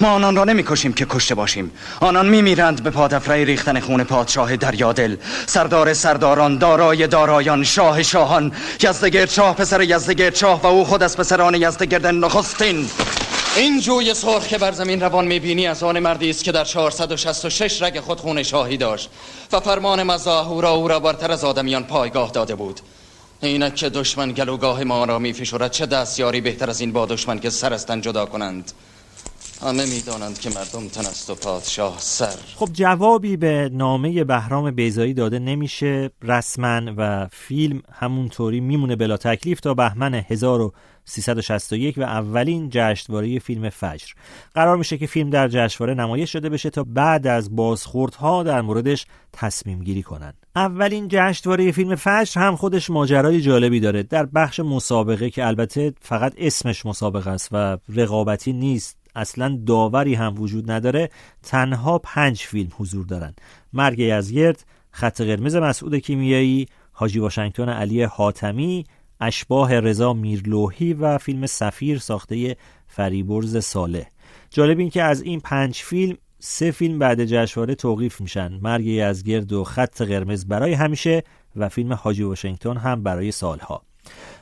ما 0.00 0.08
آنان 0.08 0.36
را 0.36 0.44
نمی‌کشیم 0.44 0.92
که 0.92 1.06
کشته 1.10 1.34
باشیم. 1.34 1.70
آنان 2.00 2.28
میمیرند 2.28 2.82
به 2.82 2.90
پادفره 2.90 3.44
ریختن 3.44 3.80
خون 3.80 4.04
پادشاه 4.04 4.56
دریادل. 4.56 5.16
سردار 5.46 5.94
سرداران 5.94 6.58
دارای 6.58 7.06
دارایان 7.06 7.64
شاه 7.64 8.02
شاهان. 8.02 8.52
یزدگرد 8.82 9.30
شاه 9.30 9.56
پسر 9.56 9.82
یزدگرد 9.82 10.34
شاه 10.34 10.62
و 10.62 10.66
او 10.66 10.84
خود 10.84 11.02
از 11.02 11.16
پسران 11.16 11.54
یزدگرد 11.54 12.06
نخستین. 12.06 12.88
این 13.56 13.80
جوی 13.80 14.14
سرخ 14.14 14.46
که 14.46 14.58
بر 14.58 14.72
زمین 14.72 15.00
روان 15.00 15.26
می‌بینی 15.26 15.66
از 15.66 15.82
آن 15.82 15.98
مردی 15.98 16.30
است 16.30 16.44
که 16.44 16.52
در 16.52 16.64
466 16.64 17.82
رگ 17.82 18.00
خود 18.00 18.20
خون 18.20 18.42
شاهی 18.42 18.76
داشت 18.76 19.10
و 19.52 19.60
فرمان 19.60 20.02
مزاهورا 20.02 20.70
او 20.70 20.88
را 20.88 21.00
برتر 21.00 21.32
از 21.32 21.44
آدمیان 21.44 21.84
پایگاه 21.84 22.30
داده 22.30 22.54
بود. 22.54 22.80
اینک 23.42 23.74
که 23.74 23.88
دشمن 23.88 24.32
گلوگاه 24.32 24.84
ما 24.84 25.04
را 25.04 25.18
میفشورد 25.18 25.70
چه 25.70 25.86
دستیاری 25.86 26.40
بهتر 26.40 26.70
از 26.70 26.80
این 26.80 26.92
با 26.92 27.06
دشمن 27.06 27.38
که 27.38 27.50
سرستن 27.50 28.00
جدا 28.00 28.26
کنند؟ 28.26 28.72
همه 29.62 29.86
می‌دانند 29.86 30.40
که 30.40 30.50
مردم 30.50 30.88
تن 30.88 31.06
است 31.06 31.30
و 31.30 31.34
پادشاه 31.34 31.96
سر. 31.98 32.34
خب 32.56 32.68
جوابی 32.72 33.36
به 33.36 33.70
نامه 33.72 34.24
بهرام 34.24 34.70
بیزایی 34.70 35.14
داده 35.14 35.38
نمیشه. 35.38 36.10
رسما 36.22 36.80
و 36.96 37.28
فیلم 37.32 37.82
همونطوری 37.92 38.60
میمونه 38.60 38.96
بلا 38.96 39.16
تکلیف 39.16 39.60
تا 39.60 39.74
بهمن 39.74 40.14
1361 41.06 41.98
و 41.98 42.02
اولین 42.02 42.68
جشنواره 42.72 43.38
فیلم 43.38 43.68
فجر. 43.68 44.06
قرار 44.54 44.76
میشه 44.76 44.98
که 44.98 45.06
فیلم 45.06 45.30
در 45.30 45.48
جشنواره 45.48 45.94
نمایش 45.94 46.32
شده 46.32 46.48
بشه 46.48 46.70
تا 46.70 46.84
بعد 46.84 47.26
از 47.26 47.56
بازخوردها 47.56 48.42
در 48.42 48.60
موردش 48.60 49.06
تصمیم 49.32 49.84
گیری 49.84 50.02
کنن. 50.02 50.32
اولین 50.56 51.08
جشنواره 51.10 51.72
فیلم 51.72 51.94
فجر 51.94 52.40
هم 52.40 52.56
خودش 52.56 52.90
ماجرای 52.90 53.40
جالبی 53.40 53.80
داره. 53.80 54.02
در 54.02 54.26
بخش 54.26 54.60
مسابقه 54.60 55.30
که 55.30 55.46
البته 55.46 55.92
فقط 56.00 56.34
اسمش 56.38 56.86
مسابقه 56.86 57.30
است 57.30 57.48
و 57.52 57.78
رقابتی 57.88 58.52
نیست 58.52 58.96
اصلا 59.14 59.58
داوری 59.66 60.14
هم 60.14 60.34
وجود 60.40 60.70
نداره 60.70 61.10
تنها 61.42 61.98
پنج 61.98 62.38
فیلم 62.38 62.70
حضور 62.76 63.06
دارن. 63.06 63.34
مرگ 63.72 63.98
یزگرد 63.98 64.64
خط 64.90 65.20
قرمز 65.20 65.56
مسعود 65.56 65.94
کیمیایی 65.94 66.68
حاجی 66.92 67.18
واشنگتن 67.18 67.68
علی 67.68 68.02
حاتمی 68.02 68.84
اشباه 69.20 69.80
رضا 69.80 70.12
میرلوحی 70.12 70.92
و 70.92 71.18
فیلم 71.18 71.46
سفیر 71.46 71.98
ساخته 71.98 72.56
فریبرز 72.86 73.64
ساله 73.64 74.06
جالب 74.50 74.78
این 74.78 74.90
که 74.90 75.02
از 75.02 75.22
این 75.22 75.40
پنج 75.40 75.76
فیلم 75.76 76.16
سه 76.38 76.70
فیلم 76.70 76.98
بعد 76.98 77.24
جشنواره 77.24 77.74
توقیف 77.74 78.20
میشن. 78.20 78.52
مرگ 78.62 78.86
یزگرد 78.86 79.52
و 79.52 79.64
خط 79.64 80.02
قرمز 80.02 80.46
برای 80.46 80.72
همیشه 80.72 81.22
و 81.56 81.68
فیلم 81.68 81.92
حاجی 81.92 82.22
واشنگتن 82.22 82.76
هم 82.76 83.02
برای 83.02 83.32
سالها. 83.32 83.82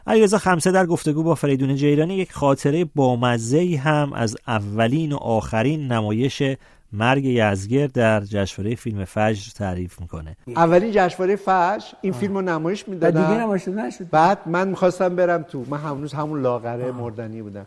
علیرضا 0.08 0.38
خمسه 0.38 0.72
در 0.72 0.86
گفتگو 0.86 1.22
با 1.22 1.34
فریدون 1.34 1.76
جیرانی 1.76 2.14
یک 2.14 2.32
خاطره 2.32 2.84
بامزه 2.84 3.80
هم 3.84 4.12
از 4.12 4.36
اولین 4.46 5.12
و 5.12 5.16
آخرین 5.16 5.92
نمایش 5.92 6.42
مرگ 6.92 7.24
یزگر 7.24 7.86
در 7.86 8.20
جشنواره 8.20 8.74
فیلم 8.74 9.04
فجر 9.04 9.50
تعریف 9.56 10.00
می‌کنه. 10.00 10.36
اولین 10.56 10.90
جشنواره 10.94 11.36
فجر؟ 11.36 11.86
این 12.00 12.12
فیلم 12.12 12.34
رو 12.34 12.40
نمایش 12.40 12.88
می‌دادن؟ 12.88 13.28
دیگه 13.28 13.40
نمایش 13.40 13.68
نشد. 13.68 14.10
بعد 14.10 14.38
من 14.46 14.68
می‌خواستم 14.68 15.16
برم 15.16 15.42
تو 15.42 15.64
من 15.70 15.78
هنوز 15.78 16.12
همون 16.12 16.42
لاغره 16.42 16.92
مردنی 16.92 17.42
بودم. 17.42 17.66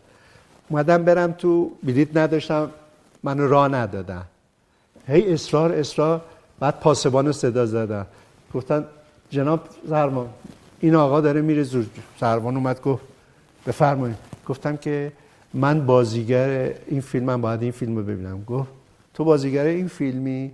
اومدم 0.68 1.04
برم 1.04 1.32
تو 1.32 1.70
بلیت 1.82 2.16
نداشتم 2.16 2.70
منو 3.22 3.48
راه 3.48 3.68
ندادن. 3.68 4.22
هی 5.08 5.32
اصرار 5.32 5.72
اصرار 5.72 6.20
بعد 6.60 6.80
پاسبان 6.80 7.32
صدا 7.32 7.66
زدن. 7.66 8.06
گفتن 8.54 8.84
جناب 9.30 9.60
سرمان 9.88 10.26
این 10.82 10.94
آقا 10.94 11.20
داره 11.20 11.40
میره 11.40 11.62
زود 11.62 11.90
سروان 12.20 12.56
اومد 12.56 12.82
گفت 12.82 13.02
بفرمایید. 13.66 14.16
گفتم 14.46 14.76
که 14.76 15.12
من 15.54 15.86
بازیگر 15.86 16.74
این 16.86 17.00
فیلمم 17.00 17.40
باید 17.40 17.62
این 17.62 17.70
فیلم 17.70 17.96
رو 17.96 18.02
ببینم. 18.02 18.44
گفت 18.44 18.70
تو 19.14 19.24
بازیگر 19.24 19.64
این 19.64 19.88
فیلمی؟ 19.88 20.52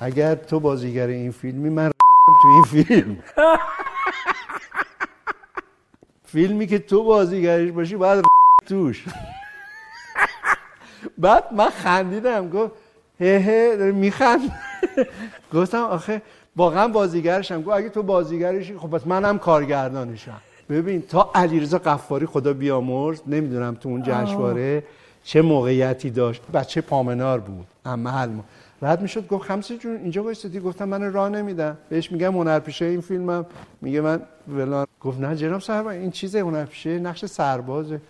اگر 0.00 0.34
تو 0.34 0.60
بازیگر 0.60 1.06
این 1.06 1.30
فیلمی 1.30 1.68
من 1.68 1.90
تو 2.42 2.48
این 2.48 2.84
فیلم. 2.84 3.18
فیلمی 6.32 6.66
که 6.66 6.78
تو 6.78 7.04
بازیگرش 7.04 7.70
باشی 7.70 7.96
باید 7.96 8.24
توش. 8.66 9.04
بعد 11.18 11.52
من 11.52 11.70
خندیدم. 11.70 12.50
گفت 12.50 12.72
هه 13.20 13.26
هه 13.26 13.76
داره 13.76 13.92
میخند. 13.92 14.40
گفتم 15.54 15.82
آخه 15.82 16.22
واقعا 16.58 16.88
بازیگرشم. 16.88 17.62
گفت 17.62 17.76
اگه 17.76 17.88
تو 17.88 18.02
بازیگرشی 18.02 18.78
خب 18.78 18.90
پس 18.90 19.06
منم 19.06 19.38
کارگردانشم. 19.38 20.40
ببین 20.70 21.02
تا 21.02 21.30
علیرضا 21.34 21.78
قفاری 21.78 22.26
خدا 22.26 22.52
بیامرز 22.52 23.20
نمی‌دونم 23.26 23.74
تو 23.74 23.88
اون 23.88 24.02
جشنواره 24.02 24.84
چه 25.24 25.42
موقعیتی 25.42 26.10
داشت 26.10 26.42
بچه 26.54 26.80
پامنار 26.80 27.40
بود. 27.40 27.66
اما 27.84 28.10
حل 28.10 28.28
ما. 28.28 28.44
رد 28.82 29.02
می‌شد 29.02 29.28
گفت 29.28 29.44
خمسه 29.44 29.76
جون 29.76 29.96
اینجا 29.96 30.22
وایسادی 30.22 30.60
گفتم 30.60 30.88
من 30.88 31.12
راه 31.12 31.28
نمیدم 31.28 31.76
بهش 31.88 32.12
میگم 32.12 32.32
هنرپیشه 32.32 32.84
این 32.84 33.00
فیلمم. 33.00 33.46
میگه 33.80 34.00
من 34.00 34.20
ولان 34.48 34.86
گفت 35.00 35.20
نه 35.20 35.36
جناب 35.36 35.60
سرباز 35.60 35.94
این 35.94 36.10
چیزه 36.10 36.40
هنرپیشه 36.40 36.98
نقش 36.98 37.24
سربازه. 37.24 38.00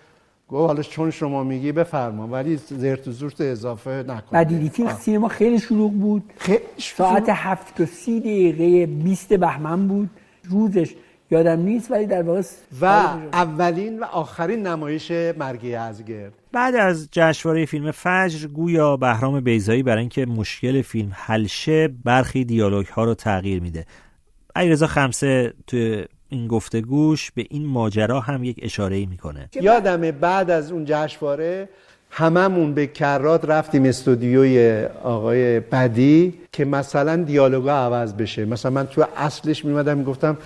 گفت 0.48 0.66
حالا 0.66 0.82
چون 0.82 1.10
شما 1.10 1.44
میگی 1.44 1.72
بفرما 1.72 2.28
ولی 2.28 2.56
زرت 2.56 3.08
و 3.08 3.12
زورت 3.12 3.40
اضافه 3.40 4.04
نکن 4.08 4.28
و 4.32 4.44
دیدی 4.44 4.68
که 4.68 4.92
سینما 4.92 5.28
خیلی 5.28 5.58
شلوغ 5.58 5.92
بود. 5.92 6.32
خیلی 6.38 6.60
ساعت 6.78 7.28
هفت 7.28 7.80
و 7.80 7.86
سی 7.86 8.20
دقیقه 8.20 8.86
20 8.86 9.32
بهمن 9.32 9.88
بود. 9.88 10.10
روزش 10.44 10.94
یادم 11.30 11.60
نیست 11.60 11.90
ولی 11.90 12.06
در 12.06 12.22
واقع 12.22 12.42
و 12.80 12.84
اولین 13.32 13.98
و 13.98 14.04
آخرین 14.04 14.66
نمایش 14.66 15.10
مرگ 15.10 15.64
یزگرد 15.64 16.32
بعد 16.52 16.74
از 16.74 17.08
جشنواره 17.12 17.64
فیلم 17.64 17.90
فجر 17.90 18.48
گویا 18.48 18.96
بهرام 18.96 19.40
بیزایی 19.40 19.82
برای 19.82 20.00
اینکه 20.00 20.26
مشکل 20.26 20.82
فیلم 20.82 21.12
حل 21.14 21.46
شه 21.46 21.88
برخی 22.04 22.44
دیالوگ 22.44 22.86
ها 22.86 23.04
رو 23.04 23.14
تغییر 23.14 23.62
میده. 23.62 23.86
علیرضا 24.56 24.86
خمسه 24.86 25.54
تو 25.66 26.02
این 26.28 26.46
گفتگوش 26.46 27.30
به 27.30 27.46
این 27.50 27.66
ماجرا 27.66 28.20
هم 28.20 28.44
یک 28.44 28.60
اشاره 28.62 29.06
می‌کنه. 29.06 29.48
یادمه 29.62 30.12
بعد 30.12 30.50
از 30.50 30.72
اون 30.72 30.84
جشنواره 30.84 31.68
هممون 32.10 32.74
به 32.74 32.86
کرات 32.86 33.44
رفتیم 33.44 33.84
استودیوی 33.84 34.84
آقای 35.02 35.60
بدی 35.60 36.34
که 36.52 36.64
مثلا 36.64 37.16
دیالوگا 37.16 37.72
عوض 37.72 38.12
بشه. 38.12 38.44
مثلا 38.44 38.70
من 38.70 38.86
تو 38.86 39.04
اصلش 39.16 39.64
میمدم 39.64 39.98
می‌گفتم 39.98 40.36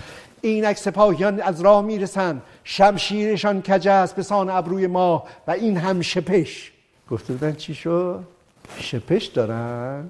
اینک 0.41 0.77
سپاهیان 0.77 1.39
از 1.41 1.61
راه 1.61 1.81
می‌رسن 1.81 2.41
شمشیرشان 2.63 3.61
کج 3.61 3.87
است 3.87 4.15
به 4.15 4.23
سان 4.23 4.49
ابروی 4.49 4.87
ما 4.87 5.23
و 5.47 5.51
این 5.51 5.77
هم 5.77 6.01
شپش. 6.01 6.71
گفته 7.11 7.33
بودن 7.33 7.53
چی 7.53 7.73
شد؟ 7.73 8.19
شپش 8.79 9.25
دارن؟ 9.25 10.03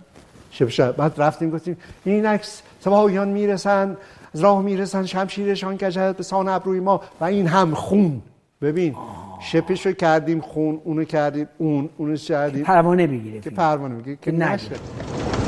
شپش. 0.52 0.80
بعد 0.80 1.14
رفتیم 1.18 1.50
گفتیم 1.50 1.78
اینک 2.06 2.46
سپاهیان 2.80 3.28
می‌رسن 3.28 3.98
از 4.34 4.40
راه 4.40 4.62
می‌رسن 4.62 5.06
شمشیرشان 5.06 5.78
است 5.82 6.18
به 6.18 6.24
سان 6.24 6.48
ابروی 6.48 6.80
ما 6.80 7.02
و 7.22 7.24
این 7.24 7.48
هم 7.48 7.74
خون. 7.74 8.22
ببین 8.62 8.96
شپش 9.42 9.86
رو 9.86 9.92
کردیم 9.92 10.42
خون 10.42 10.82
اونو 10.84 11.04
کردیم 11.04 11.48
اون 11.58 11.90
اونو 11.98 12.16
کردیم. 12.16 12.64
پروانه 12.64 13.08
بگیره 13.08 13.40
که 13.42 13.50
پروانه 13.50 13.96
بگیره 13.96 14.18
که. 14.22 14.32
نشه. 14.32 14.70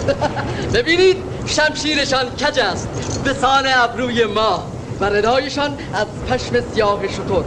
ببینید 0.75 1.17
شمشیرشان 1.45 2.25
کج 2.25 2.59
است؟ 2.59 3.23
به 3.23 3.33
سان 3.33 3.63
ابروی 3.75 4.25
ما 4.25 4.63
و 4.99 5.05
ردایشان 5.05 5.71
از 5.93 6.07
پشم 6.29 6.61
سیاه 6.61 7.07
شطور 7.07 7.45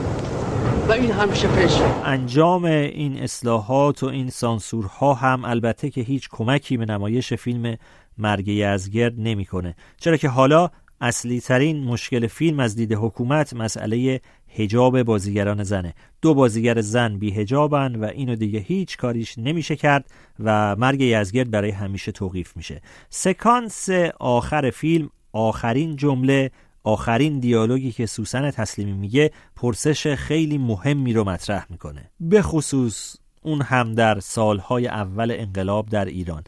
و 0.89 0.93
این 0.93 1.11
هم 1.11 1.35
شپش. 1.35 1.81
انجام 2.05 2.65
این 2.65 3.23
اصلاحات 3.23 4.03
و 4.03 4.07
این 4.07 4.31
سانسورها 4.31 5.15
هم 5.15 5.45
البته 5.45 5.91
که 5.91 6.01
هیچ 6.01 6.29
کمکی 6.33 6.77
به 6.77 6.85
نمایش 6.85 7.33
فیلم 7.33 7.77
مرگ 8.19 8.49
یزگرد 8.49 9.15
نمی‌کنه. 9.19 9.75
چرا 10.01 10.17
که 10.17 10.29
حالا 10.29 10.71
اصلی 11.01 11.41
ترین 11.41 11.85
مشکل 11.85 12.27
فیلم 12.27 12.61
از 12.61 12.77
دید 12.77 12.93
حکومت 12.93 13.55
مسئله 13.55 14.21
هجاب 14.49 15.03
بازیگران 15.03 15.63
زنه. 15.63 15.95
دو 16.23 16.35
بازیگر 16.35 16.81
زن 16.81 17.19
بی 17.19 17.31
هجابن 17.31 17.95
و 17.95 18.05
اینو 18.05 18.35
دیگه 18.35 18.61
هیچ 18.61 18.97
کاریش 18.97 19.39
نمیشه 19.39 19.77
کرد 19.77 20.11
و 20.41 20.77
مرگ 20.77 21.01
یزگرد 21.01 21.51
برای 21.51 21.71
همیشه 21.71 22.13
توقیف 22.13 22.57
میشه. 22.57 22.81
سکانس 23.11 23.89
آخر 24.21 24.71
فیلم 24.71 25.11
آخرین 25.33 25.97
جمله 25.97 26.51
آخرین 26.85 27.39
دیالوگی 27.39 27.93
که 27.93 28.07
سوسن 28.07 28.51
تسلیمی 28.51 28.93
میگه 28.93 29.31
پرسش 29.57 30.15
خیلی 30.15 30.59
مهمی 30.59 31.13
رو 31.13 31.25
مطرح 31.25 31.67
می‌کنه. 31.71 32.11
به 32.21 32.43
خصوص 32.43 33.17
اون 33.43 33.63
هم 33.63 33.95
در 33.95 34.21
سالهای 34.21 34.89
اول 34.89 35.31
انقلاب 35.31 35.89
در 35.89 36.05
ایران. 36.05 36.45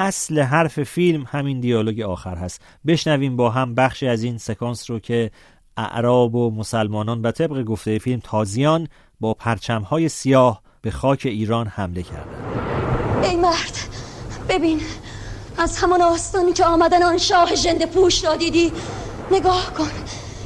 اصل 0.00 0.40
حرف 0.40 0.82
فیلم 0.82 1.24
همین 1.28 1.60
دیالوگ 1.60 2.00
آخر 2.00 2.36
هست. 2.36 2.60
بشنویم 2.86 3.36
با 3.36 3.50
هم 3.50 3.74
بخشی 3.74 4.08
از 4.08 4.22
این 4.22 4.38
سکانس 4.38 4.90
رو 4.90 4.98
که 4.98 5.30
اعراب 5.76 6.34
و 6.34 6.50
مسلمانان 6.50 7.22
و 7.22 7.30
طبق 7.30 7.62
گفته 7.62 7.98
فیلم 7.98 8.20
تازیان 8.24 8.88
با 9.20 9.34
پرچمهای 9.34 10.08
سیاه 10.08 10.62
به 10.82 10.90
خاک 10.90 11.20
ایران 11.24 11.66
حمله 11.66 12.02
کردند 12.02 13.24
ای 13.24 13.36
مرد 13.36 13.78
ببین 14.48 14.80
از 15.58 15.78
همان 15.78 16.02
آستانی 16.02 16.52
که 16.52 16.64
آمدن 16.64 17.02
آن 17.02 17.18
شاه 17.18 17.54
ژنده 17.54 17.86
پوش 17.86 18.24
را 18.24 18.36
دیدی 18.36 18.72
نگاه 19.30 19.74
کن 19.78 19.90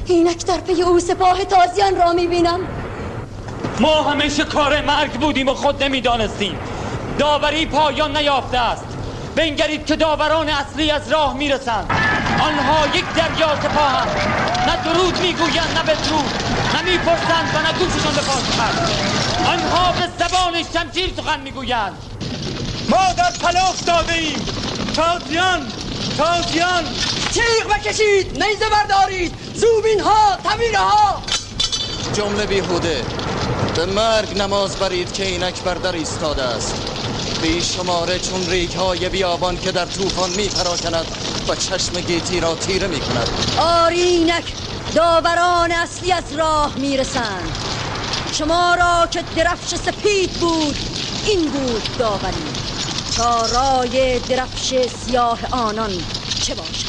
اینک 0.05 0.45
در 0.45 0.57
پی 0.57 0.81
او 0.81 0.99
سپاه 0.99 1.45
تازیان 1.45 1.95
را 1.95 2.13
می‌بینم. 2.13 2.59
ما 3.79 4.03
همیشه 4.03 4.43
کار 4.43 4.85
مرگ 4.85 5.11
بودیم 5.11 5.47
و 5.47 5.53
خود 5.53 5.83
نمی‌دانستیم. 5.83 6.55
داوری 7.19 7.65
پایان 7.65 8.17
نیافته 8.17 8.57
است. 8.59 8.94
بنگرید 9.35 9.85
که 9.85 9.95
داوران 9.95 10.49
اصلی 10.49 10.91
از 10.91 11.11
راه 11.11 11.33
می‌رسند. 11.33 11.91
آنها 12.39 12.87
یک 12.87 13.05
دریا 13.15 13.55
سپاهند. 13.55 14.09
نه 14.67 14.83
درود 14.83 15.19
می‌گویند 15.21 15.77
نه 15.77 15.83
بدرود 15.83 16.31
نه 16.73 16.81
می‌پرسند 16.81 17.55
و 17.55 17.61
نه 17.61 17.73
گوششان 17.79 18.15
به 18.15 18.21
پاسخند 18.21 18.89
آنها 19.47 19.91
به 19.91 20.07
زبان 20.19 20.53
شمشیر 20.73 21.13
سخن 21.17 21.39
می‌گویند. 21.39 21.97
ما 22.89 23.13
در 23.17 23.31
پله 23.41 23.69
افتاده 23.69 24.13
ایم. 24.13 24.45
تازیان 24.95 25.71
تازیان. 26.17 26.83
تیغ 27.33 27.67
بکشید 27.69 28.43
نیزه 28.43 28.65
بردارید. 28.71 29.33
زوبین 29.53 29.99
ها 29.99 30.37
ها 30.75 31.23
جمله 32.13 32.45
بیهوده. 32.45 33.05
به 33.75 33.85
مرگ 33.85 34.37
نماز 34.37 34.77
برید 34.77 35.13
که 35.13 35.25
اینک 35.25 35.63
بر 35.63 35.73
در 35.73 35.91
ایستاده 35.91 36.43
است. 36.43 36.84
بی 37.41 37.63
شماره 37.63 38.19
چون 38.19 38.49
ریگ 38.49 38.71
های 38.71 39.09
بیابان 39.09 39.57
که 39.57 39.71
در 39.71 39.85
طوفان 39.85 40.29
می 40.29 40.49
پراکند 40.49 41.05
و 41.47 41.55
چشم 41.55 42.01
گیتی 42.01 42.39
را 42.39 42.55
تیره 42.55 42.87
می 42.87 42.99
کند 42.99 43.27
آری 43.59 43.95
اینک 43.95 44.43
داوران 44.95 45.71
اصلی 45.71 46.11
از 46.11 46.23
راه 46.37 46.75
می‌رسند. 46.77 47.51
شما 48.31 48.75
را 48.75 49.07
که 49.11 49.23
درفش 49.35 49.75
سپید 49.75 50.31
بود 50.31 50.75
این 51.27 51.51
بود 51.51 51.97
داوری. 51.97 52.43
تا 53.17 53.45
رای 53.45 54.19
درفش 54.19 54.73
سیاه 55.05 55.39
آنان 55.51 55.91
چه 56.41 56.55
باشد؟ 56.55 56.84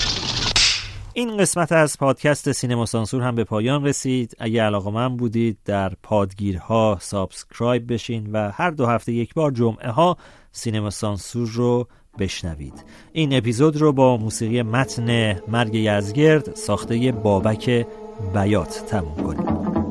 این 1.19 1.37
قسمت 1.37 1.73
از 1.73 1.99
پادکست 1.99 2.53
سینما 2.53 2.87
سانسور 2.87 3.23
هم 3.23 3.35
به 3.35 3.45
پایان 3.45 3.85
رسید. 3.85 4.37
اگه 4.39 4.63
علاقه‌مند 4.63 5.17
بودید 5.17 5.59
در 5.65 5.93
پادگیرها 6.03 6.99
subscribe 7.01 7.93
بشین 7.93 8.33
و 8.33 8.51
هر 8.51 8.71
دو 8.71 8.87
هفته 8.87 9.13
یک 9.13 9.35
بار 9.35 9.51
جمعه 9.51 9.91
ها 9.91 10.17
سینما 10.53 10.91
سانسور 10.91 11.49
رو 11.49 11.89
بشنوید. 12.19 12.85
این 13.13 13.37
اپیزود 13.37 13.77
رو 13.77 13.93
با 13.93 14.17
موسیقی 14.17 14.63
متن 14.63 15.41
مرگ 15.49 15.75
یزگرد 15.75 16.55
ساخته 16.55 17.13
بابک 17.13 17.87
بیات 18.35 18.85
تموم 18.89 19.15
کنیم. 19.15 19.86